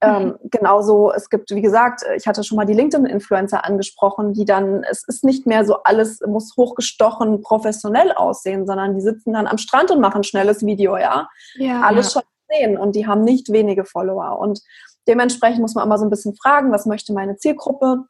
[0.00, 0.30] Ähm, mhm.
[0.30, 4.84] Ähm, genauso, es gibt, wie gesagt, ich hatte schon mal die LinkedIn-Influencer angesprochen, die dann,
[4.84, 9.58] es ist nicht mehr so alles, muss hochgestochen professionell aussehen, sondern die sitzen dann am
[9.58, 11.28] Strand und machen schnelles Video, ja.
[11.56, 12.20] ja alles ja.
[12.20, 14.38] schon sehen und die haben nicht wenige Follower.
[14.38, 14.60] Und
[15.06, 18.04] dementsprechend muss man immer so ein bisschen fragen, was möchte meine Zielgruppe?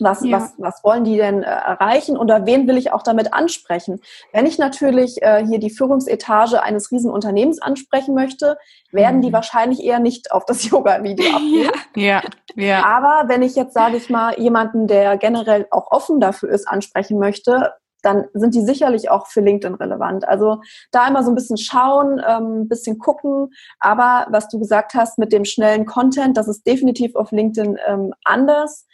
[0.00, 0.36] Was, ja.
[0.36, 4.00] was, was wollen die denn äh, erreichen oder wen will ich auch damit ansprechen?
[4.32, 8.58] Wenn ich natürlich äh, hier die Führungsetage eines Riesenunternehmens ansprechen möchte,
[8.92, 9.22] werden mhm.
[9.22, 11.70] die wahrscheinlich eher nicht auf das Yoga-Video abgehen.
[11.96, 12.22] Ja,
[12.54, 12.84] ja.
[12.84, 17.18] Aber wenn ich jetzt, sage ich mal, jemanden, der generell auch offen dafür ist, ansprechen
[17.18, 17.72] möchte,
[18.06, 20.26] dann sind die sicherlich auch für LinkedIn relevant.
[20.26, 20.60] Also
[20.92, 23.50] da immer so ein bisschen schauen, ähm, ein bisschen gucken.
[23.80, 28.14] Aber was du gesagt hast mit dem schnellen Content, das ist definitiv auf LinkedIn ähm,
[28.24, 28.85] anders.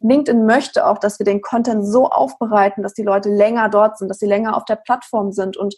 [0.00, 4.08] LinkedIn möchte auch, dass wir den Content so aufbereiten, dass die Leute länger dort sind,
[4.08, 5.56] dass sie länger auf der Plattform sind.
[5.56, 5.76] Und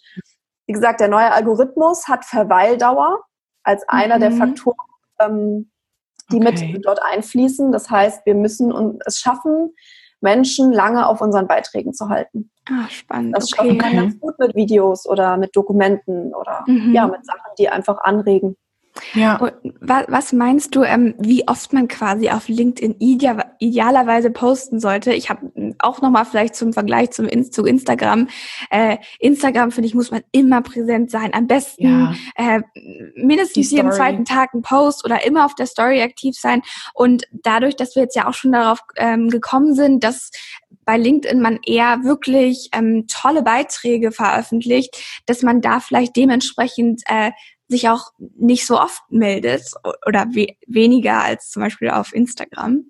[0.67, 3.25] wie gesagt, der neue Algorithmus hat Verweildauer
[3.65, 4.21] als einer mhm.
[4.21, 4.77] der Faktoren,
[5.21, 5.71] ähm,
[6.31, 6.73] die okay.
[6.73, 7.73] mit dort einfließen.
[7.73, 9.75] Das heißt, wir müssen es schaffen,
[10.21, 12.51] Menschen lange auf unseren Beiträgen zu halten.
[12.71, 13.37] Ah, spannend.
[13.37, 13.57] Das okay.
[13.57, 16.93] schaffen wir ganz gut mit Videos oder mit Dokumenten oder mhm.
[16.93, 18.57] ja, mit Sachen, die einfach anregen.
[19.15, 19.53] Ja.
[19.81, 25.15] Was meinst du, ähm, wie oft man quasi auf LinkedIn idealerweise posten sollte?
[25.15, 28.29] Ich habe auch nochmal vielleicht zum Vergleich zum zu Instagram.
[28.71, 31.33] Äh, Instagram, finde ich, muss man immer präsent sein.
[31.33, 32.15] Am besten ja.
[32.37, 32.61] äh,
[33.17, 36.63] mindestens jeden zweiten Tag ein Post oder immer auf der Story aktiv sein.
[36.93, 40.31] Und dadurch, dass wir jetzt ja auch schon darauf ähm, gekommen sind, dass
[40.85, 47.31] bei LinkedIn man eher wirklich ähm, tolle Beiträge veröffentlicht, dass man da vielleicht dementsprechend äh,
[47.73, 49.63] sich auch nicht so oft meldet
[50.07, 52.85] oder we weniger als zum Beispiel auf Instagram?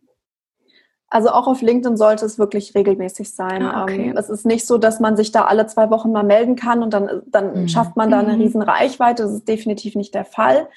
[1.09, 3.63] Also auch auf LinkedIn sollte es wirklich regelmäßig sein.
[3.63, 4.11] Ah, okay.
[4.11, 6.83] Ähm, es ist nicht so, dass man sich da alle zwei Wochen mal melden kann
[6.83, 7.69] und dann, dann mhm.
[7.69, 8.41] schafft man da eine mhm.
[8.41, 9.25] riesen Reichweite.
[9.25, 10.69] Das ist definitiv nicht der Fall.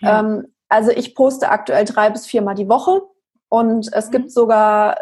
[0.00, 0.20] Ja.
[0.20, 3.02] Ähm, also ich poste aktuell drei bis viermal die Woche
[3.50, 4.12] und es mhm.
[4.12, 4.96] gibt sogar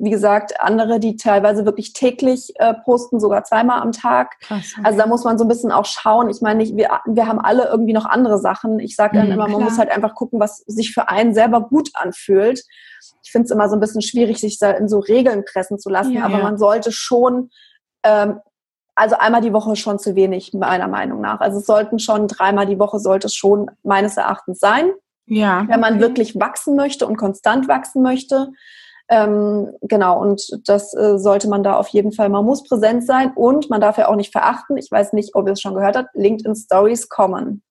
[0.00, 4.40] wie gesagt, andere, die teilweise wirklich täglich äh, posten, sogar zweimal am Tag.
[4.40, 4.80] Krass, okay.
[4.82, 6.30] Also da muss man so ein bisschen auch schauen.
[6.30, 8.78] Ich meine, wir, wir haben alle irgendwie noch andere Sachen.
[8.78, 11.60] Ich sage dann mhm, immer, man muss halt einfach gucken, was sich für einen selber
[11.60, 12.62] gut anfühlt.
[13.22, 15.90] Ich finde es immer so ein bisschen schwierig, sich da in so Regeln pressen zu
[15.90, 16.42] lassen, ja, aber ja.
[16.42, 17.50] man sollte schon
[18.02, 18.40] ähm,
[18.94, 21.40] also einmal die Woche schon zu wenig, meiner Meinung nach.
[21.40, 24.90] Also es sollten schon dreimal die Woche sollte es schon meines Erachtens sein.
[25.26, 25.64] Ja.
[25.68, 26.02] Wenn man okay.
[26.02, 28.50] wirklich wachsen möchte und konstant wachsen möchte.
[29.12, 33.32] Ähm, genau, und das äh, sollte man da auf jeden Fall, man muss präsent sein
[33.34, 35.96] und man darf ja auch nicht verachten, ich weiß nicht, ob ihr es schon gehört
[35.96, 37.62] habt, LinkedIn Stories kommen.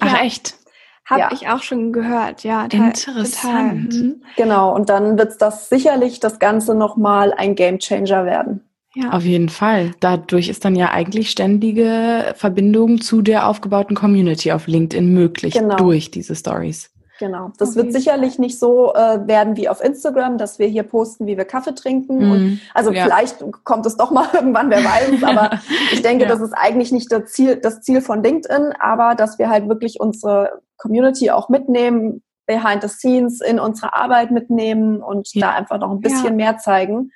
[0.00, 0.24] Ach ja.
[0.24, 0.56] echt?
[1.04, 1.30] Habe ja.
[1.32, 2.64] ich auch schon gehört, ja.
[2.64, 3.94] Interessant.
[3.94, 4.22] Mhm.
[4.36, 8.68] Genau, und dann wird das sicherlich das Ganze nochmal ein Game Changer werden.
[8.94, 9.10] Ja.
[9.10, 9.92] Auf jeden Fall.
[10.00, 15.76] Dadurch ist dann ja eigentlich ständige Verbindung zu der aufgebauten Community auf LinkedIn möglich genau.
[15.76, 16.91] durch diese Stories.
[17.22, 17.52] Genau.
[17.56, 17.78] Das okay.
[17.78, 21.44] wird sicherlich nicht so äh, werden wie auf Instagram, dass wir hier posten, wie wir
[21.44, 22.18] Kaffee trinken.
[22.18, 23.04] Mm, und, also ja.
[23.04, 25.22] vielleicht kommt es doch mal irgendwann, wer weiß.
[25.22, 25.60] Aber
[25.92, 26.28] ich denke, ja.
[26.28, 30.00] das ist eigentlich nicht das Ziel, das Ziel von LinkedIn, aber dass wir halt wirklich
[30.00, 35.46] unsere Community auch mitnehmen, behind the scenes in unsere Arbeit mitnehmen und ja.
[35.46, 37.12] da einfach noch ein bisschen mehr zeigen.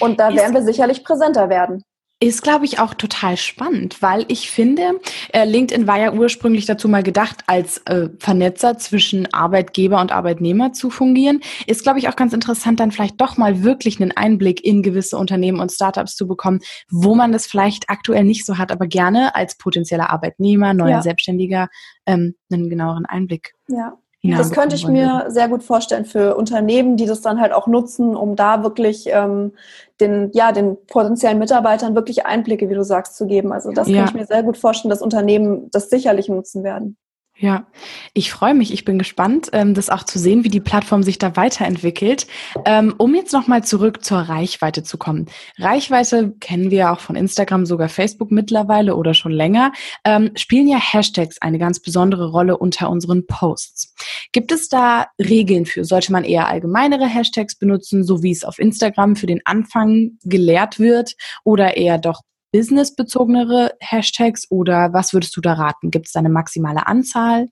[0.00, 1.84] Und da werden wir sicherlich präsenter werden.
[2.22, 5.00] Ist, glaube ich, auch total spannend, weil ich finde,
[5.32, 10.72] äh, LinkedIn war ja ursprünglich dazu mal gedacht, als äh, Vernetzer zwischen Arbeitgeber und Arbeitnehmer
[10.72, 11.40] zu fungieren.
[11.66, 15.18] Ist, glaube ich, auch ganz interessant, dann vielleicht doch mal wirklich einen Einblick in gewisse
[15.18, 19.34] Unternehmen und Startups zu bekommen, wo man das vielleicht aktuell nicht so hat, aber gerne
[19.34, 21.02] als potenzieller Arbeitnehmer, neuer ja.
[21.02, 21.70] Selbstständiger
[22.06, 23.54] ähm, einen genaueren Einblick.
[23.66, 27.52] Ja, ja, das könnte ich mir sehr gut vorstellen für Unternehmen, die das dann halt
[27.52, 29.52] auch nutzen, um da wirklich ähm,
[30.00, 33.52] den, ja, den potenziellen Mitarbeitern wirklich Einblicke, wie du sagst, zu geben.
[33.52, 33.98] Also das ja.
[33.98, 36.96] kann ich mir sehr gut vorstellen, dass Unternehmen das sicherlich nutzen werden.
[37.42, 37.66] Ja,
[38.14, 38.72] ich freue mich.
[38.72, 42.28] Ich bin gespannt, ähm, das auch zu sehen, wie die Plattform sich da weiterentwickelt.
[42.64, 45.26] Ähm, um jetzt nochmal zurück zur Reichweite zu kommen.
[45.58, 49.72] Reichweite kennen wir auch von Instagram, sogar Facebook mittlerweile oder schon länger.
[50.04, 53.92] Ähm, spielen ja Hashtags eine ganz besondere Rolle unter unseren Posts.
[54.30, 55.84] Gibt es da Regeln für?
[55.84, 60.78] Sollte man eher allgemeinere Hashtags benutzen, so wie es auf Instagram für den Anfang gelehrt
[60.78, 62.20] wird, oder eher doch
[62.52, 65.90] businessbezogenere Hashtags oder was würdest du da raten?
[65.90, 67.48] Gibt es da eine maximale Anzahl?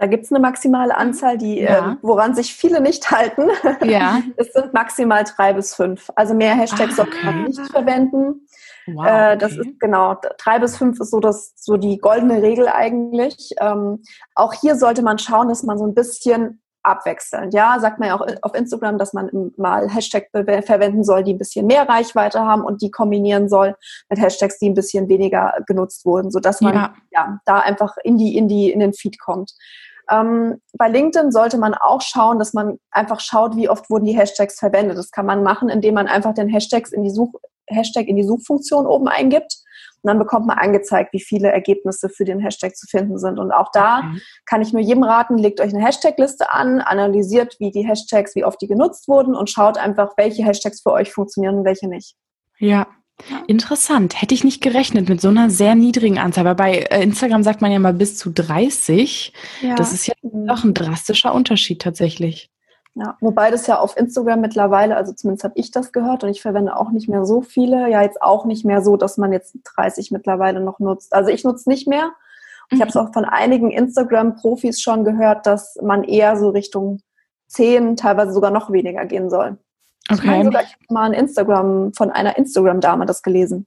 [0.00, 0.98] Da gibt es eine maximale mhm.
[0.98, 1.92] Anzahl, die, ja.
[1.92, 3.50] äh, woran sich viele nicht halten.
[3.84, 4.22] Ja.
[4.38, 6.10] es sind maximal drei bis fünf.
[6.16, 7.12] Also mehr Hashtags ah, okay.
[7.12, 8.46] sollte man nicht verwenden.
[8.86, 12.66] Wow, äh, das ist genau, drei bis fünf ist so das, so die goldene Regel
[12.66, 13.50] eigentlich.
[13.60, 14.02] Ähm,
[14.34, 17.54] auch hier sollte man schauen, dass man so ein bisschen abwechselnd.
[17.54, 21.38] Ja, sagt man ja auch auf Instagram, dass man mal Hashtag verwenden soll, die ein
[21.38, 23.76] bisschen mehr Reichweite haben und die kombinieren soll
[24.08, 27.96] mit Hashtags, die ein bisschen weniger genutzt wurden, so dass man ja, ja da einfach
[28.02, 29.52] in die in die in den Feed kommt.
[30.10, 34.16] Ähm, bei LinkedIn sollte man auch schauen, dass man einfach schaut, wie oft wurden die
[34.16, 34.98] Hashtags verwendet.
[34.98, 37.32] Das kann man machen, indem man einfach den Hashtags in die Such
[37.68, 39.62] Hashtag in die Suchfunktion oben eingibt
[40.02, 43.38] und dann bekommt man angezeigt, wie viele Ergebnisse für den Hashtag zu finden sind.
[43.38, 44.20] Und auch da okay.
[44.46, 48.44] kann ich nur jedem raten, legt euch eine Hashtag-Liste an, analysiert, wie die Hashtags, wie
[48.44, 52.14] oft die genutzt wurden und schaut einfach, welche Hashtags für euch funktionieren und welche nicht.
[52.58, 52.86] Ja,
[53.46, 54.20] Interessant.
[54.20, 56.46] Hätte ich nicht gerechnet mit so einer sehr niedrigen Anzahl.
[56.46, 59.32] Aber bei äh, Instagram sagt man ja mal bis zu 30.
[59.60, 59.74] Ja.
[59.74, 62.50] Das ist ja doch ein drastischer Unterschied tatsächlich.
[62.94, 66.42] Ja, wobei das ja auf Instagram mittlerweile, also zumindest habe ich das gehört und ich
[66.42, 69.56] verwende auch nicht mehr so viele, ja jetzt auch nicht mehr so, dass man jetzt
[69.76, 71.12] 30 mittlerweile noch nutzt.
[71.12, 72.10] Also ich nutze nicht mehr.
[72.68, 72.80] Ich mhm.
[72.82, 77.00] habe es auch von einigen Instagram-Profis schon gehört, dass man eher so Richtung
[77.48, 79.58] 10, teilweise sogar noch weniger gehen soll.
[80.10, 80.20] Okay.
[80.20, 83.66] Ich meine sogar, ich habe mal ein Instagram von einer Instagram-Dame das gelesen.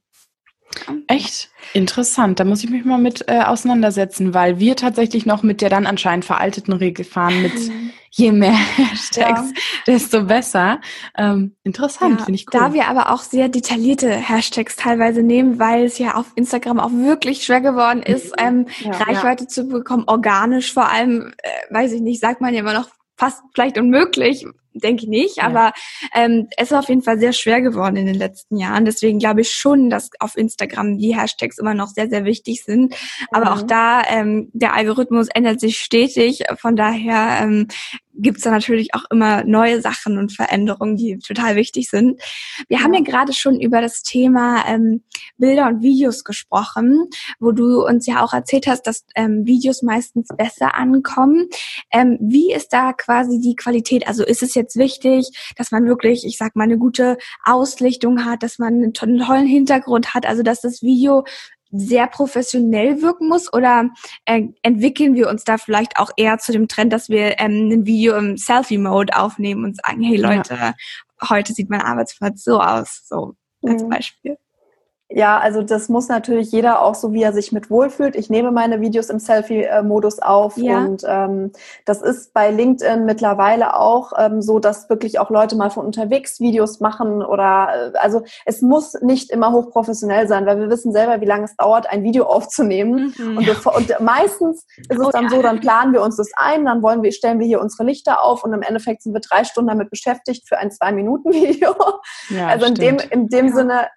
[1.06, 2.40] Echt interessant.
[2.40, 5.86] Da muss ich mich mal mit äh, auseinandersetzen, weil wir tatsächlich noch mit der dann
[5.86, 7.52] anscheinend veralteten Regel fahren mit
[8.10, 9.82] je mehr Hashtags, ja.
[9.86, 10.80] desto besser.
[11.16, 12.60] Ähm, interessant, ja, finde ich cool.
[12.60, 16.92] Da wir aber auch sehr detaillierte Hashtags teilweise nehmen, weil es ja auf Instagram auch
[16.92, 22.00] wirklich schwer geworden ist, ähm, ja, Reichweite zu bekommen, organisch vor allem, äh, weiß ich
[22.00, 25.44] nicht, sagt man ja immer noch fast vielleicht unmöglich, denke ich nicht, ja.
[25.44, 25.72] aber
[26.14, 28.84] ähm, es ist auf jeden Fall sehr schwer geworden in den letzten Jahren.
[28.84, 32.94] Deswegen glaube ich schon, dass auf Instagram die Hashtags immer noch sehr, sehr wichtig sind.
[33.30, 33.68] Aber auch mhm.
[33.68, 36.44] da, ähm, der Algorithmus ändert sich stetig.
[36.58, 37.68] Von daher ähm,
[38.16, 42.20] gibt es da natürlich auch immer neue Sachen und Veränderungen, die total wichtig sind.
[42.68, 45.02] Wir haben ja gerade schon über das Thema ähm,
[45.36, 47.08] Bilder und Videos gesprochen,
[47.40, 51.48] wo du uns ja auch erzählt hast, dass ähm, Videos meistens besser ankommen.
[51.90, 54.06] Ähm, wie ist da quasi die Qualität?
[54.06, 58.42] Also ist es jetzt wichtig, dass man wirklich, ich sag mal, eine gute Auslichtung hat,
[58.42, 61.24] dass man einen tollen Hintergrund hat, also dass das Video
[61.76, 63.90] sehr professionell wirken muss oder
[64.24, 67.86] äh, entwickeln wir uns da vielleicht auch eher zu dem Trend, dass wir ähm, ein
[67.86, 70.74] Video im Selfie-Mode aufnehmen und sagen, hey Leute, ja.
[71.28, 73.88] heute sieht mein Arbeitsplatz so aus, so als mhm.
[73.88, 74.36] Beispiel.
[75.10, 78.16] Ja, also das muss natürlich jeder auch so, wie er sich mit wohlfühlt.
[78.16, 80.78] Ich nehme meine Videos im Selfie-Modus auf ja.
[80.78, 81.52] und ähm,
[81.84, 86.40] das ist bei LinkedIn mittlerweile auch ähm, so, dass wirklich auch Leute mal von unterwegs
[86.40, 91.20] Videos machen oder äh, also es muss nicht immer hochprofessionell sein, weil wir wissen selber,
[91.20, 93.36] wie lange es dauert, ein Video aufzunehmen mhm.
[93.36, 95.30] und, bevor, und, meistens ist es oh, dann ja.
[95.30, 98.22] so, dann planen wir uns das ein, dann wollen wir stellen wir hier unsere Lichter
[98.22, 101.74] auf und im Endeffekt sind wir drei Stunden damit beschäftigt für ein zwei Minuten Video.
[102.30, 103.88] Ja, also in dem in dem Sinne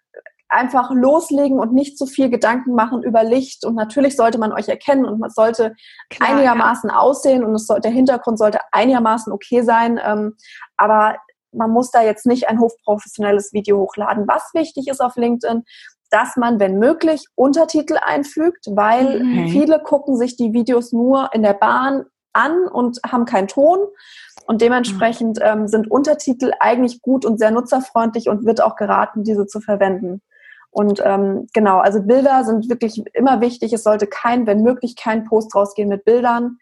[0.49, 3.65] einfach loslegen und nicht zu so viel Gedanken machen über Licht.
[3.65, 5.75] Und natürlich sollte man euch erkennen und man sollte
[6.09, 6.97] Klar, einigermaßen ja.
[6.97, 9.99] aussehen und soll, der Hintergrund sollte einigermaßen okay sein.
[10.03, 10.35] Ähm,
[10.77, 11.17] aber
[11.51, 14.27] man muss da jetzt nicht ein hochprofessionelles Video hochladen.
[14.27, 15.63] Was wichtig ist auf LinkedIn,
[16.09, 19.23] dass man, wenn möglich, Untertitel einfügt, weil okay.
[19.23, 19.47] Mhm.
[19.49, 23.79] viele gucken sich die Videos nur in der Bahn an und haben keinen Ton.
[24.45, 29.45] Und dementsprechend ähm, sind Untertitel eigentlich gut und sehr nutzerfreundlich und wird auch geraten, diese
[29.45, 30.21] zu verwenden.
[30.71, 33.73] Und ähm, genau, also Bilder sind wirklich immer wichtig.
[33.73, 36.57] Es sollte kein, wenn möglich, kein Post rausgehen mit Bildern.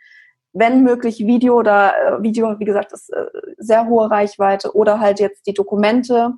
[0.54, 3.26] Wenn möglich Video oder äh, Video, wie gesagt, ist äh,
[3.58, 6.34] sehr hohe Reichweite oder halt jetzt die Dokumente.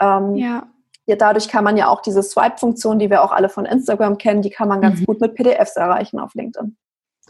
[0.00, 0.66] Ähm, ja.
[1.04, 1.16] ja.
[1.16, 4.50] Dadurch kann man ja auch diese Swipe-Funktion, die wir auch alle von Instagram kennen, die
[4.50, 5.06] kann man ganz mhm.
[5.06, 6.76] gut mit PDFs erreichen auf LinkedIn.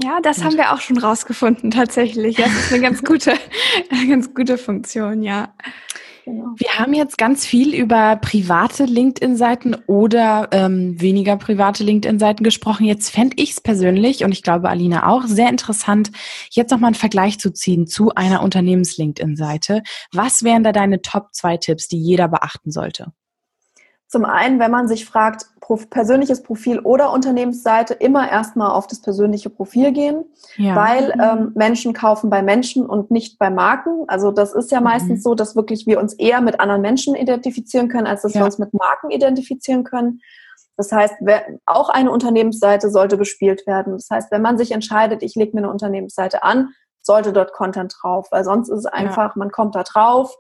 [0.03, 2.37] Ja, das haben wir auch schon rausgefunden tatsächlich.
[2.37, 3.33] Das ist eine ganz gute,
[3.91, 5.53] eine ganz gute Funktion, ja.
[6.31, 6.55] Genau.
[6.57, 12.85] Wir haben jetzt ganz viel über private LinkedIn-Seiten oder ähm, weniger private LinkedIn-Seiten gesprochen.
[12.85, 16.13] Jetzt fände ich es persönlich und ich glaube Alina auch sehr interessant,
[16.51, 19.83] jetzt nochmal einen Vergleich zu ziehen zu einer Unternehmens-LinkedIn-Seite.
[20.13, 23.13] Was wären da deine Top zwei Tipps, die jeder beachten sollte?
[24.11, 25.47] Zum einen, wenn man sich fragt,
[25.89, 30.25] persönliches Profil oder Unternehmensseite, immer erstmal auf das persönliche Profil gehen,
[30.57, 30.75] ja.
[30.75, 31.21] weil mhm.
[31.21, 34.03] ähm, Menschen kaufen bei Menschen und nicht bei Marken.
[34.09, 34.85] Also das ist ja mhm.
[34.85, 38.41] meistens so, dass wirklich wir uns eher mit anderen Menschen identifizieren können, als dass ja.
[38.41, 40.21] wir uns mit Marken identifizieren können.
[40.77, 41.15] Das heißt,
[41.67, 43.93] auch eine Unternehmensseite sollte bespielt werden.
[43.93, 46.71] Das heißt, wenn man sich entscheidet, ich lege mir eine Unternehmensseite an,
[47.01, 49.39] sollte dort Content drauf, weil sonst ist es einfach, ja.
[49.39, 50.37] man kommt da drauf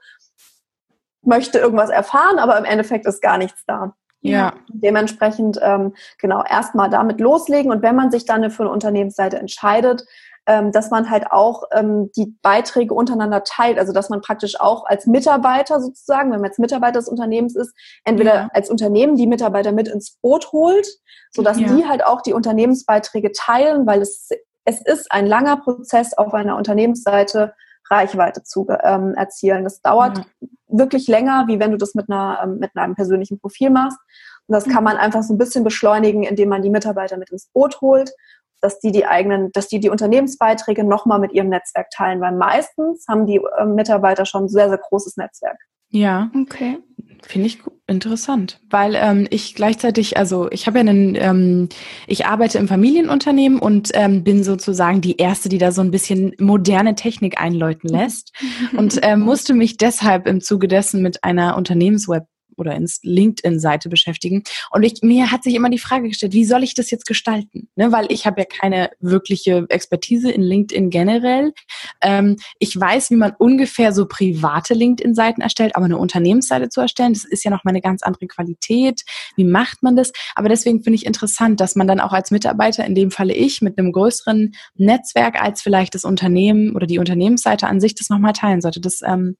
[1.22, 3.94] möchte irgendwas erfahren, aber im Endeffekt ist gar nichts da.
[4.22, 4.52] Ja.
[4.68, 10.04] Dementsprechend, ähm, genau, erstmal damit loslegen und wenn man sich dann für eine Unternehmensseite entscheidet,
[10.46, 14.84] ähm, dass man halt auch ähm, die Beiträge untereinander teilt, also dass man praktisch auch
[14.86, 18.48] als Mitarbeiter sozusagen, wenn man jetzt Mitarbeiter des Unternehmens ist, entweder ja.
[18.52, 20.86] als Unternehmen die Mitarbeiter mit ins Boot holt,
[21.30, 21.68] sodass ja.
[21.68, 24.28] die halt auch die Unternehmensbeiträge teilen, weil es,
[24.64, 27.54] es ist ein langer Prozess auf einer Unternehmensseite,
[27.90, 29.64] Reichweite zu ähm, erzielen.
[29.64, 30.48] Das dauert mhm.
[30.78, 33.98] wirklich länger, wie wenn du das mit, einer, ähm, mit einem persönlichen Profil machst.
[34.46, 34.72] Und das mhm.
[34.72, 38.12] kann man einfach so ein bisschen beschleunigen, indem man die Mitarbeiter mit ins Boot holt,
[38.60, 43.06] dass die die eigenen, dass die die Unternehmensbeiträge nochmal mit ihrem Netzwerk teilen, weil meistens
[43.08, 45.58] haben die äh, Mitarbeiter schon ein sehr, sehr großes Netzwerk.
[45.88, 46.30] Ja.
[46.40, 46.78] Okay.
[47.26, 51.68] Finde ich interessant, weil ähm, ich gleichzeitig, also ich habe ja einen, ähm,
[52.06, 56.34] ich arbeite im Familienunternehmen und ähm, bin sozusagen die erste, die da so ein bisschen
[56.38, 58.32] moderne Technik einläuten lässt
[58.76, 62.24] und äh, musste mich deshalb im Zuge dessen mit einer Unternehmensweb
[62.60, 64.42] oder ins LinkedIn-Seite beschäftigen.
[64.70, 67.68] Und ich, mir hat sich immer die Frage gestellt, wie soll ich das jetzt gestalten?
[67.76, 71.52] Ne, weil ich habe ja keine wirkliche Expertise in LinkedIn generell.
[72.02, 77.14] Ähm, ich weiß, wie man ungefähr so private LinkedIn-Seiten erstellt, aber eine Unternehmensseite zu erstellen,
[77.14, 79.02] das ist ja noch mal eine ganz andere Qualität.
[79.36, 80.12] Wie macht man das?
[80.34, 83.62] Aber deswegen finde ich interessant, dass man dann auch als Mitarbeiter, in dem Falle ich,
[83.62, 88.32] mit einem größeren Netzwerk als vielleicht das Unternehmen oder die Unternehmensseite an sich das nochmal
[88.32, 88.80] teilen sollte.
[88.80, 89.36] Das ähm,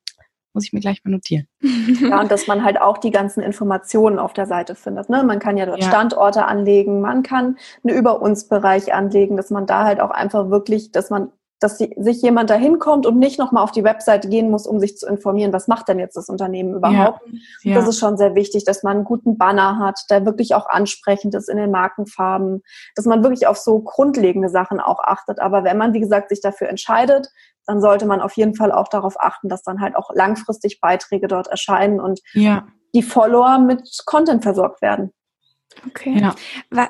[0.52, 1.46] muss ich mir gleich mal notieren.
[1.62, 5.08] Ja, und dass man halt auch die ganzen Informationen auf der Seite findet.
[5.08, 5.22] Ne?
[5.22, 5.88] Man kann ja dort ja.
[5.88, 10.50] Standorte anlegen, man kann einen Über uns Bereich anlegen, dass man da halt auch einfach
[10.50, 14.28] wirklich, dass man dass die, sich jemand da hinkommt und nicht nochmal auf die Webseite
[14.28, 17.20] gehen muss, um sich zu informieren, was macht denn jetzt das Unternehmen überhaupt.
[17.62, 17.74] Ja, ja.
[17.74, 21.34] Das ist schon sehr wichtig, dass man einen guten Banner hat, der wirklich auch ansprechend
[21.34, 22.62] ist in den Markenfarben,
[22.96, 25.38] dass man wirklich auf so grundlegende Sachen auch achtet.
[25.38, 27.28] Aber wenn man, wie gesagt, sich dafür entscheidet,
[27.66, 31.28] dann sollte man auf jeden Fall auch darauf achten, dass dann halt auch langfristig Beiträge
[31.28, 32.66] dort erscheinen und ja.
[32.94, 35.12] die Follower mit Content versorgt werden.
[35.86, 36.18] Okay.
[36.20, 36.34] Ja.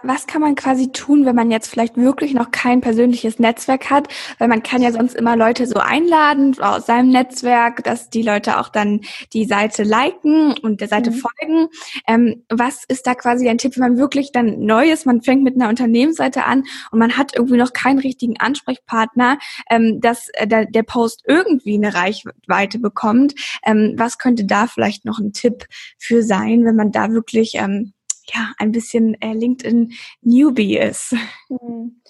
[0.02, 4.08] Was kann man quasi tun, wenn man jetzt vielleicht wirklich noch kein persönliches Netzwerk hat?
[4.38, 8.58] Weil man kann ja sonst immer Leute so einladen aus seinem Netzwerk, dass die Leute
[8.58, 9.00] auch dann
[9.32, 11.14] die Seite liken und der Seite mhm.
[11.14, 11.68] folgen.
[12.08, 15.06] Ähm, was ist da quasi ein Tipp, wenn man wirklich dann neu ist?
[15.06, 19.38] Man fängt mit einer Unternehmensseite an und man hat irgendwie noch keinen richtigen Ansprechpartner,
[19.70, 23.34] ähm, dass äh, der, der, Post irgendwie eine Reichweite bekommt.
[23.64, 25.66] Ähm, was könnte da vielleicht noch ein Tipp
[25.98, 27.92] für sein, wenn man da wirklich ähm,
[28.32, 31.14] ja ein bisschen äh, LinkedIn Newbie ist.
[31.48, 32.00] Mhm.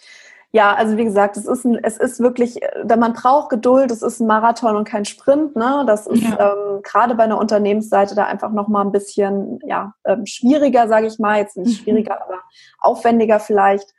[0.53, 3.93] Ja, also wie gesagt, es ist ein, es ist wirklich, äh, man braucht Geduld.
[3.93, 5.55] Es ist ein Marathon und kein Sprint.
[5.55, 6.55] Ne, das ist ja.
[6.55, 11.07] ähm, gerade bei einer Unternehmensseite da einfach noch mal ein bisschen ja ähm, schwieriger, sage
[11.07, 11.39] ich mal.
[11.39, 11.85] Jetzt nicht mhm.
[11.85, 12.41] schwieriger, aber
[12.81, 13.95] aufwendiger vielleicht.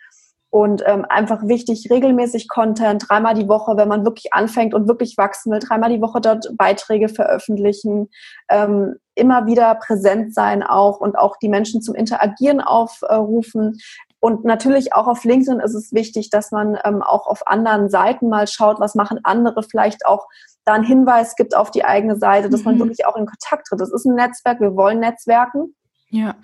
[0.52, 5.18] Und ähm, einfach wichtig, regelmäßig Content, dreimal die Woche, wenn man wirklich anfängt und wirklich
[5.18, 8.10] wachsen will, dreimal die Woche dort Beiträge veröffentlichen,
[8.50, 13.80] ähm, immer wieder präsent sein auch und auch die Menschen zum Interagieren aufrufen.
[14.20, 18.28] Und natürlich auch auf LinkedIn ist es wichtig, dass man ähm, auch auf anderen Seiten
[18.28, 20.28] mal schaut, was machen andere, vielleicht auch
[20.66, 22.66] da einen Hinweis gibt auf die eigene Seite, dass mhm.
[22.66, 23.80] man wirklich auch in Kontakt tritt.
[23.80, 25.76] Das ist ein Netzwerk, wir wollen Netzwerken.
[26.10, 26.36] Ja.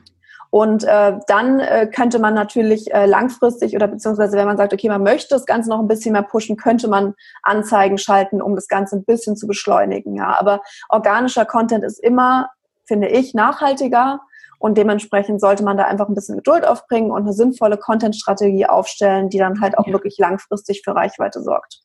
[0.58, 4.90] Und äh, dann äh, könnte man natürlich äh, langfristig oder beziehungsweise wenn man sagt, okay,
[4.90, 8.68] man möchte das Ganze noch ein bisschen mehr pushen, könnte man Anzeigen schalten, um das
[8.68, 10.16] Ganze ein bisschen zu beschleunigen.
[10.16, 12.50] Ja, aber organischer Content ist immer,
[12.86, 14.22] finde ich, nachhaltiger
[14.58, 19.30] und dementsprechend sollte man da einfach ein bisschen Geduld aufbringen und eine sinnvolle Content-Strategie aufstellen,
[19.30, 19.94] die dann halt auch ja.
[19.94, 21.84] wirklich langfristig für Reichweite sorgt.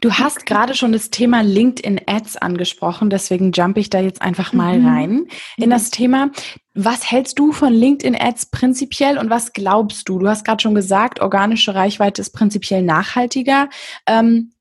[0.00, 4.52] Du hast gerade schon das Thema LinkedIn Ads angesprochen, deswegen jump ich da jetzt einfach
[4.52, 4.86] mal mhm.
[4.86, 6.30] rein in das Thema.
[6.74, 10.18] Was hältst du von LinkedIn Ads prinzipiell und was glaubst du?
[10.18, 13.70] Du hast gerade schon gesagt, organische Reichweite ist prinzipiell nachhaltiger.
[14.06, 14.52] Ähm,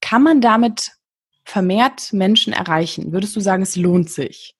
[0.00, 0.92] kann man damit
[1.44, 3.12] vermehrt Menschen erreichen?
[3.12, 4.54] Würdest du sagen, es lohnt sich?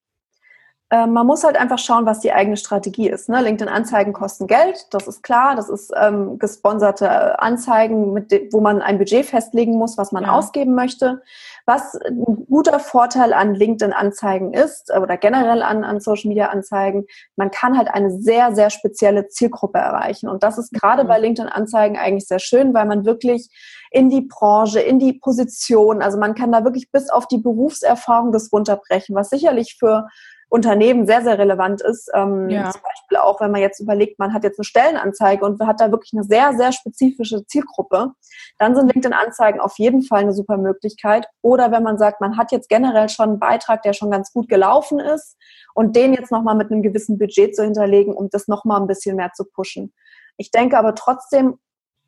[0.93, 3.29] Ähm, man muss halt einfach schauen, was die eigene Strategie ist.
[3.29, 3.41] Ne?
[3.41, 5.55] LinkedIn-Anzeigen kosten Geld, das ist klar.
[5.55, 10.33] Das ist ähm, gesponserte Anzeigen, mit wo man ein Budget festlegen muss, was man ja.
[10.33, 11.23] ausgeben möchte.
[11.65, 17.89] Was ein guter Vorteil an LinkedIn-Anzeigen ist, oder generell an, an Social-Media-Anzeigen, man kann halt
[17.89, 20.29] eine sehr, sehr spezielle Zielgruppe erreichen.
[20.29, 21.09] Und das ist gerade mhm.
[21.09, 23.49] bei LinkedIn-Anzeigen eigentlich sehr schön, weil man wirklich
[23.93, 28.33] in die Branche, in die Position, also man kann da wirklich bis auf die Berufserfahrung
[28.33, 30.07] das runterbrechen, was sicherlich für
[30.51, 32.11] Unternehmen sehr, sehr relevant ist.
[32.13, 32.71] Ähm, ja.
[32.71, 35.93] Zum Beispiel auch, wenn man jetzt überlegt, man hat jetzt eine Stellenanzeige und hat da
[35.93, 38.13] wirklich eine sehr, sehr spezifische Zielgruppe,
[38.59, 41.29] dann sind LinkedIn-Anzeigen auf jeden Fall eine super Möglichkeit.
[41.41, 44.49] Oder wenn man sagt, man hat jetzt generell schon einen Beitrag, der schon ganz gut
[44.49, 45.37] gelaufen ist
[45.75, 49.15] und den jetzt nochmal mit einem gewissen Budget zu hinterlegen, um das nochmal ein bisschen
[49.15, 49.95] mehr zu pushen.
[50.37, 51.61] Ich denke aber trotzdem,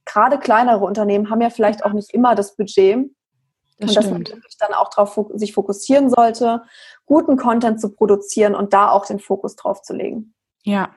[0.04, 3.08] gerade kleinere Unternehmen haben ja vielleicht auch nicht immer das Budget,
[3.78, 4.28] das und stimmt.
[4.28, 6.62] dass man dann auch darauf sich fokussieren sollte,
[7.06, 10.34] guten Content zu produzieren und da auch den Fokus drauf zu legen.
[10.64, 10.90] Ja,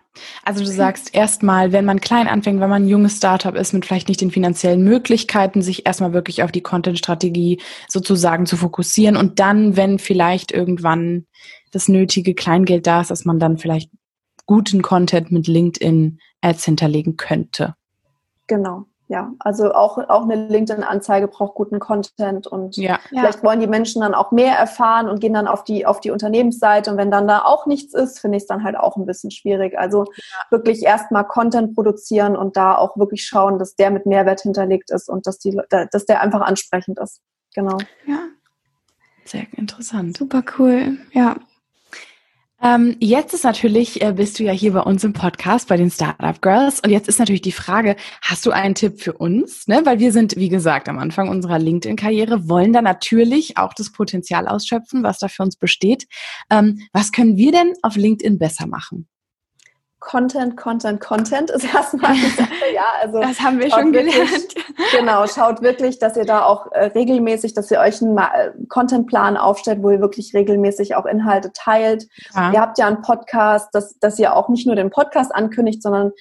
[0.44, 3.86] also du sagst erstmal, wenn man klein anfängt, wenn man ein junges Startup ist mit
[3.86, 9.40] vielleicht nicht den finanziellen Möglichkeiten, sich erstmal wirklich auf die Content-Strategie sozusagen zu fokussieren und
[9.40, 11.26] dann, wenn vielleicht irgendwann
[11.72, 13.90] das nötige Kleingeld da ist, dass man dann vielleicht
[14.46, 17.74] guten Content mit LinkedIn Ads hinterlegen könnte.
[18.46, 23.00] Genau ja, also auch, auch eine LinkedIn-Anzeige braucht guten Content und ja.
[23.08, 26.10] vielleicht wollen die Menschen dann auch mehr erfahren und gehen dann auf die, auf die
[26.10, 29.06] Unternehmensseite und wenn dann da auch nichts ist, finde ich es dann halt auch ein
[29.06, 29.78] bisschen schwierig.
[29.78, 30.38] Also ja.
[30.50, 35.08] wirklich erstmal Content produzieren und da auch wirklich schauen, dass der mit Mehrwert hinterlegt ist
[35.08, 37.22] und dass die, dass der einfach ansprechend ist.
[37.54, 37.78] Genau.
[38.08, 38.20] Ja.
[39.24, 40.18] Sehr interessant.
[40.18, 40.98] Super cool.
[41.12, 41.36] Ja.
[42.62, 45.92] Ähm, jetzt ist natürlich, äh, bist du ja hier bei uns im Podcast bei den
[45.92, 49.68] Startup Girls und jetzt ist natürlich die Frage, hast du einen Tipp für uns?
[49.68, 49.82] Ne?
[49.84, 54.48] Weil wir sind, wie gesagt, am Anfang unserer LinkedIn-Karriere, wollen da natürlich auch das Potenzial
[54.48, 56.08] ausschöpfen, was da für uns besteht.
[56.50, 59.08] Ähm, was können wir denn auf LinkedIn besser machen?
[60.06, 62.54] Content, Content, Content ist erstmal die Sache.
[62.74, 64.56] Ja, also das haben wir schon wirklich, gelernt.
[64.98, 69.36] Genau, schaut wirklich, dass ihr da auch äh, regelmäßig, dass ihr euch einen äh, Contentplan
[69.36, 72.08] aufstellt, wo ihr wirklich regelmäßig auch Inhalte teilt.
[72.36, 72.54] Ja.
[72.54, 76.12] Ihr habt ja einen Podcast, dass, dass ihr auch nicht nur den Podcast ankündigt, sondern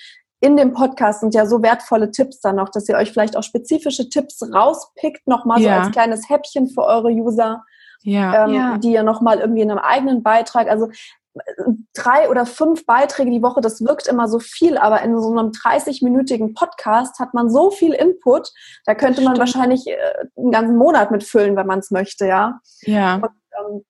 [0.40, 3.42] in dem Podcast sind ja so wertvolle Tipps dann noch, dass ihr euch vielleicht auch
[3.42, 5.80] spezifische Tipps rauspickt, nochmal so ja.
[5.80, 7.62] als kleines Häppchen für eure User
[8.02, 8.78] ja, ähm, ja.
[8.78, 10.88] die ja nochmal irgendwie in einem eigenen Beitrag, also
[11.94, 15.50] drei oder fünf Beiträge die Woche, das wirkt immer so viel, aber in so einem
[15.50, 18.52] 30-minütigen Podcast hat man so viel Input,
[18.86, 19.96] da könnte man wahrscheinlich äh,
[20.36, 22.60] einen ganzen Monat mitfüllen, wenn man es möchte, ja.
[22.82, 23.16] Ja.
[23.16, 23.84] Und, ähm,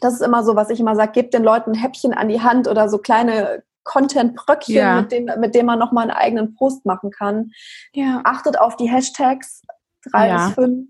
[0.00, 2.40] das ist immer so, was ich immer sage, gebt den Leuten ein Häppchen an die
[2.40, 5.00] Hand oder so kleine Content-Bröckchen, ja.
[5.00, 7.50] mit, dem, mit dem man nochmal einen eigenen Post machen kann.
[7.92, 8.20] Ja.
[8.24, 9.62] Achtet auf die Hashtags
[10.10, 10.46] drei ja.
[10.46, 10.88] bis fünf,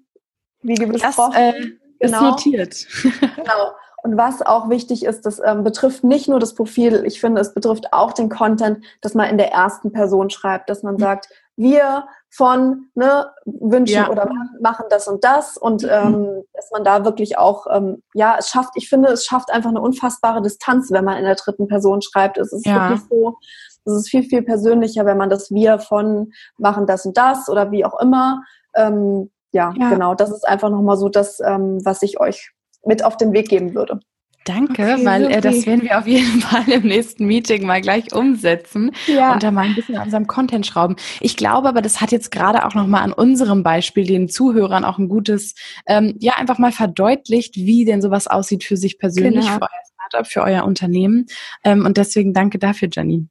[0.62, 1.32] wie besprochen.
[1.32, 1.70] Das, äh,
[2.00, 2.18] genau.
[2.18, 2.86] ist notiert.
[3.36, 3.72] genau.
[4.02, 7.52] Und was auch wichtig ist, das ähm, betrifft nicht nur das Profil, ich finde, es
[7.52, 11.00] betrifft auch den Content, dass man in der ersten Person schreibt, dass man mhm.
[11.00, 14.10] sagt, wir von ne, wünschen ja.
[14.10, 14.30] oder
[14.60, 15.88] machen das und das und mhm.
[15.90, 19.70] ähm, dass man da wirklich auch, ähm, ja, es schafft, ich finde, es schafft einfach
[19.70, 22.38] eine unfassbare Distanz, wenn man in der dritten Person schreibt.
[22.38, 22.90] Es ist ja.
[22.90, 23.36] wirklich so,
[23.84, 27.70] es ist viel, viel persönlicher, wenn man das wir von machen das und das oder
[27.72, 28.42] wie auch immer.
[28.74, 32.52] Ähm, ja, ja, genau, das ist einfach nochmal so das, ähm, was ich euch
[32.84, 34.00] mit auf den Weg geben würde.
[34.48, 38.14] Danke, okay, weil äh, das werden wir auf jeden Fall im nächsten Meeting mal gleich
[38.14, 39.34] umsetzen ja.
[39.34, 40.96] und da mal ein bisschen an unserem Content schrauben.
[41.20, 44.98] Ich glaube aber, das hat jetzt gerade auch nochmal an unserem Beispiel den Zuhörern auch
[44.98, 45.54] ein gutes,
[45.86, 49.58] ähm, ja, einfach mal verdeutlicht, wie denn sowas aussieht für sich persönlich, genau.
[49.58, 51.26] für euer Startup, für euer Unternehmen.
[51.64, 53.28] Ähm, und deswegen danke dafür, Janine.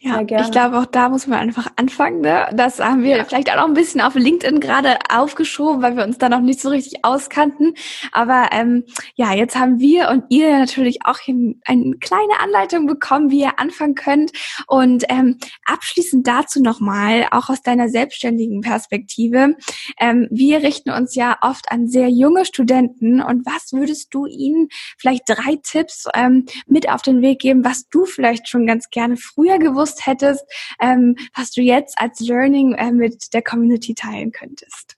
[0.00, 2.20] Ja, ich glaube, auch da muss man einfach anfangen.
[2.20, 2.48] Ne?
[2.52, 3.24] Das haben wir ja.
[3.24, 6.60] vielleicht auch noch ein bisschen auf LinkedIn gerade aufgeschoben, weil wir uns da noch nicht
[6.60, 7.74] so richtig auskannten.
[8.12, 8.84] Aber ähm,
[9.16, 13.96] ja, jetzt haben wir und ihr natürlich auch eine kleine Anleitung bekommen, wie ihr anfangen
[13.96, 14.30] könnt.
[14.68, 19.56] Und ähm, abschließend dazu nochmal, auch aus deiner selbstständigen Perspektive.
[19.98, 23.20] Ähm, wir richten uns ja oft an sehr junge Studenten.
[23.20, 27.88] Und was würdest du ihnen vielleicht drei Tipps ähm, mit auf den Weg geben, was
[27.88, 30.44] du vielleicht schon ganz gerne früher gewusst gewusst hättest,
[30.80, 34.96] ähm, was du jetzt als Learning äh, mit der Community teilen könntest?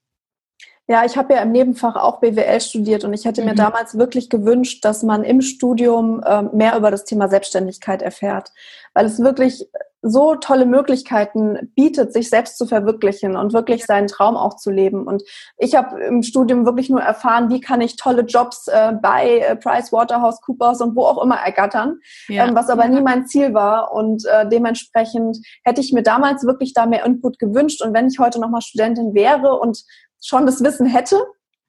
[0.86, 3.51] Ja, ich habe ja im Nebenfach auch BWL studiert und ich hätte mhm.
[3.51, 8.51] mir damals wirklich gewünscht, dass man im Studium äh, mehr über das Thema Selbstständigkeit erfährt,
[8.93, 9.68] weil es wirklich
[10.03, 15.07] so tolle Möglichkeiten bietet, sich selbst zu verwirklichen und wirklich seinen Traum auch zu leben.
[15.07, 15.22] Und
[15.59, 19.57] ich habe im Studium wirklich nur erfahren, wie kann ich tolle Jobs äh, bei äh,
[19.57, 21.98] Price Waterhouse Coopers und wo auch immer ergattern,
[22.28, 22.46] ja.
[22.46, 23.92] ähm, was aber nie mein Ziel war.
[23.92, 27.82] Und äh, dementsprechend hätte ich mir damals wirklich da mehr Input gewünscht.
[27.82, 29.82] Und wenn ich heute nochmal Studentin wäre und
[30.22, 31.22] schon das Wissen hätte,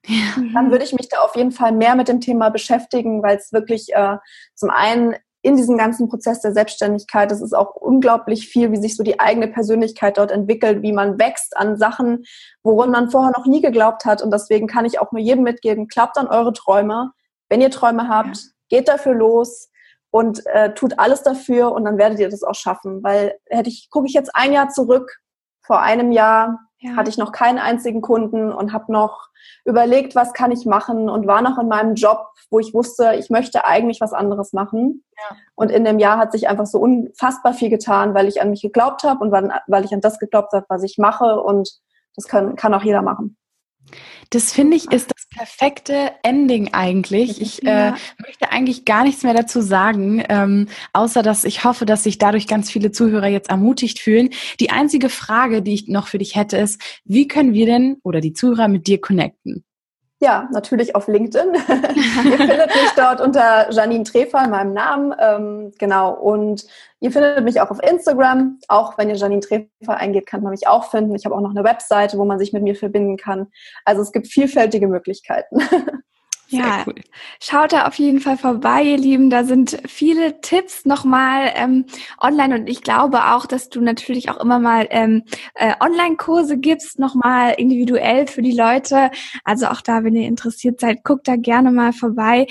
[0.06, 0.34] ja.
[0.54, 3.52] dann würde ich mich da auf jeden Fall mehr mit dem Thema beschäftigen, weil es
[3.52, 4.16] wirklich äh,
[4.54, 8.96] zum einen in diesem ganzen Prozess der Selbstständigkeit, es ist auch unglaublich viel, wie sich
[8.96, 12.24] so die eigene Persönlichkeit dort entwickelt, wie man wächst an Sachen,
[12.62, 14.22] woran man vorher noch nie geglaubt hat.
[14.22, 17.10] Und deswegen kann ich auch nur jedem mitgeben, klappt an eure Träume.
[17.48, 18.42] Wenn ihr Träume habt, ja.
[18.68, 19.68] geht dafür los
[20.12, 23.02] und äh, tut alles dafür und dann werdet ihr das auch schaffen.
[23.02, 25.18] Weil hätte ich, gucke ich jetzt ein Jahr zurück,
[25.60, 26.96] vor einem Jahr ja.
[26.96, 29.28] hatte ich noch keinen einzigen Kunden und habe noch
[29.64, 33.30] überlegt, was kann ich machen und war noch in meinem Job, wo ich wusste, ich
[33.30, 35.04] möchte eigentlich was anderes machen.
[35.16, 35.36] Ja.
[35.54, 38.62] Und in dem Jahr hat sich einfach so unfassbar viel getan, weil ich an mich
[38.62, 41.40] geglaubt habe und weil ich an das geglaubt habe, was ich mache.
[41.40, 41.70] Und
[42.16, 43.36] das kann, kann auch jeder machen.
[44.32, 47.42] Das finde ich ist das perfekte Ending eigentlich.
[47.42, 52.04] Ich äh, möchte eigentlich gar nichts mehr dazu sagen, ähm, außer dass ich hoffe, dass
[52.04, 54.30] sich dadurch ganz viele Zuhörer jetzt ermutigt fühlen.
[54.58, 58.22] Die einzige Frage, die ich noch für dich hätte, ist, wie können wir denn oder
[58.22, 59.64] die Zuhörer mit dir connecten?
[60.22, 61.52] Ja, natürlich auf LinkedIn.
[61.54, 65.12] ihr findet mich dort unter Janine Trefer, meinem Namen.
[65.18, 66.14] Ähm, genau.
[66.14, 66.64] Und
[67.00, 68.60] ihr findet mich auch auf Instagram.
[68.68, 71.16] Auch wenn ihr Janine Trefer eingeht, kann man mich auch finden.
[71.16, 73.48] Ich habe auch noch eine Webseite, wo man sich mit mir verbinden kann.
[73.84, 75.58] Also es gibt vielfältige Möglichkeiten.
[76.52, 76.94] ja, cool.
[77.40, 79.30] schaut da auf jeden Fall vorbei, ihr Lieben.
[79.30, 81.86] Da sind viele Tipps nochmal ähm,
[82.20, 85.24] online und ich glaube auch, dass du natürlich auch immer mal ähm,
[85.54, 89.10] äh, Online-Kurse gibst, nochmal individuell für die Leute.
[89.44, 92.46] Also auch da, wenn ihr interessiert seid, guckt da gerne mal vorbei.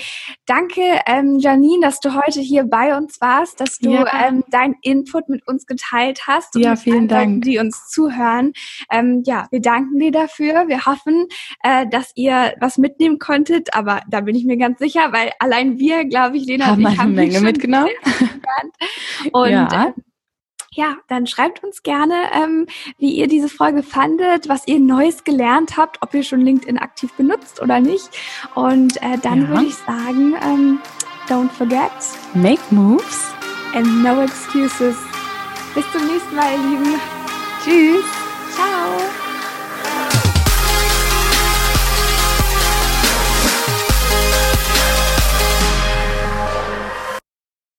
[0.46, 4.28] Danke, ähm, Janine, dass du heute hier bei uns warst, dass du ja.
[4.28, 6.56] ähm, dein Input mit uns geteilt hast.
[6.56, 7.32] Und ja, vielen Dank.
[7.32, 8.52] Leuten, die uns zuhören.
[8.90, 10.68] Ähm, ja, wir danken dir dafür.
[10.68, 11.26] Wir hoffen,
[11.62, 15.32] äh, dass ihr was mitnehmen konntet, aber aber da bin ich mir ganz sicher, weil
[15.38, 17.90] allein wir, glaube ich, Lena haben und ich, haben eine Menge mitgenommen.
[19.32, 19.86] Und ja.
[19.88, 19.92] Äh,
[20.74, 22.66] ja, dann schreibt uns gerne, ähm,
[22.98, 27.12] wie ihr diese Folge fandet, was ihr Neues gelernt habt, ob ihr schon LinkedIn aktiv
[27.12, 28.08] benutzt oder nicht.
[28.54, 29.48] Und äh, dann ja.
[29.48, 30.80] würde ich sagen, ähm,
[31.28, 31.92] don't forget,
[32.32, 33.34] make moves
[33.74, 34.96] and no excuses.
[35.74, 37.00] Bis zum nächsten Mal, ihr Lieben.
[37.62, 38.04] Tschüss.
[38.54, 39.21] Ciao.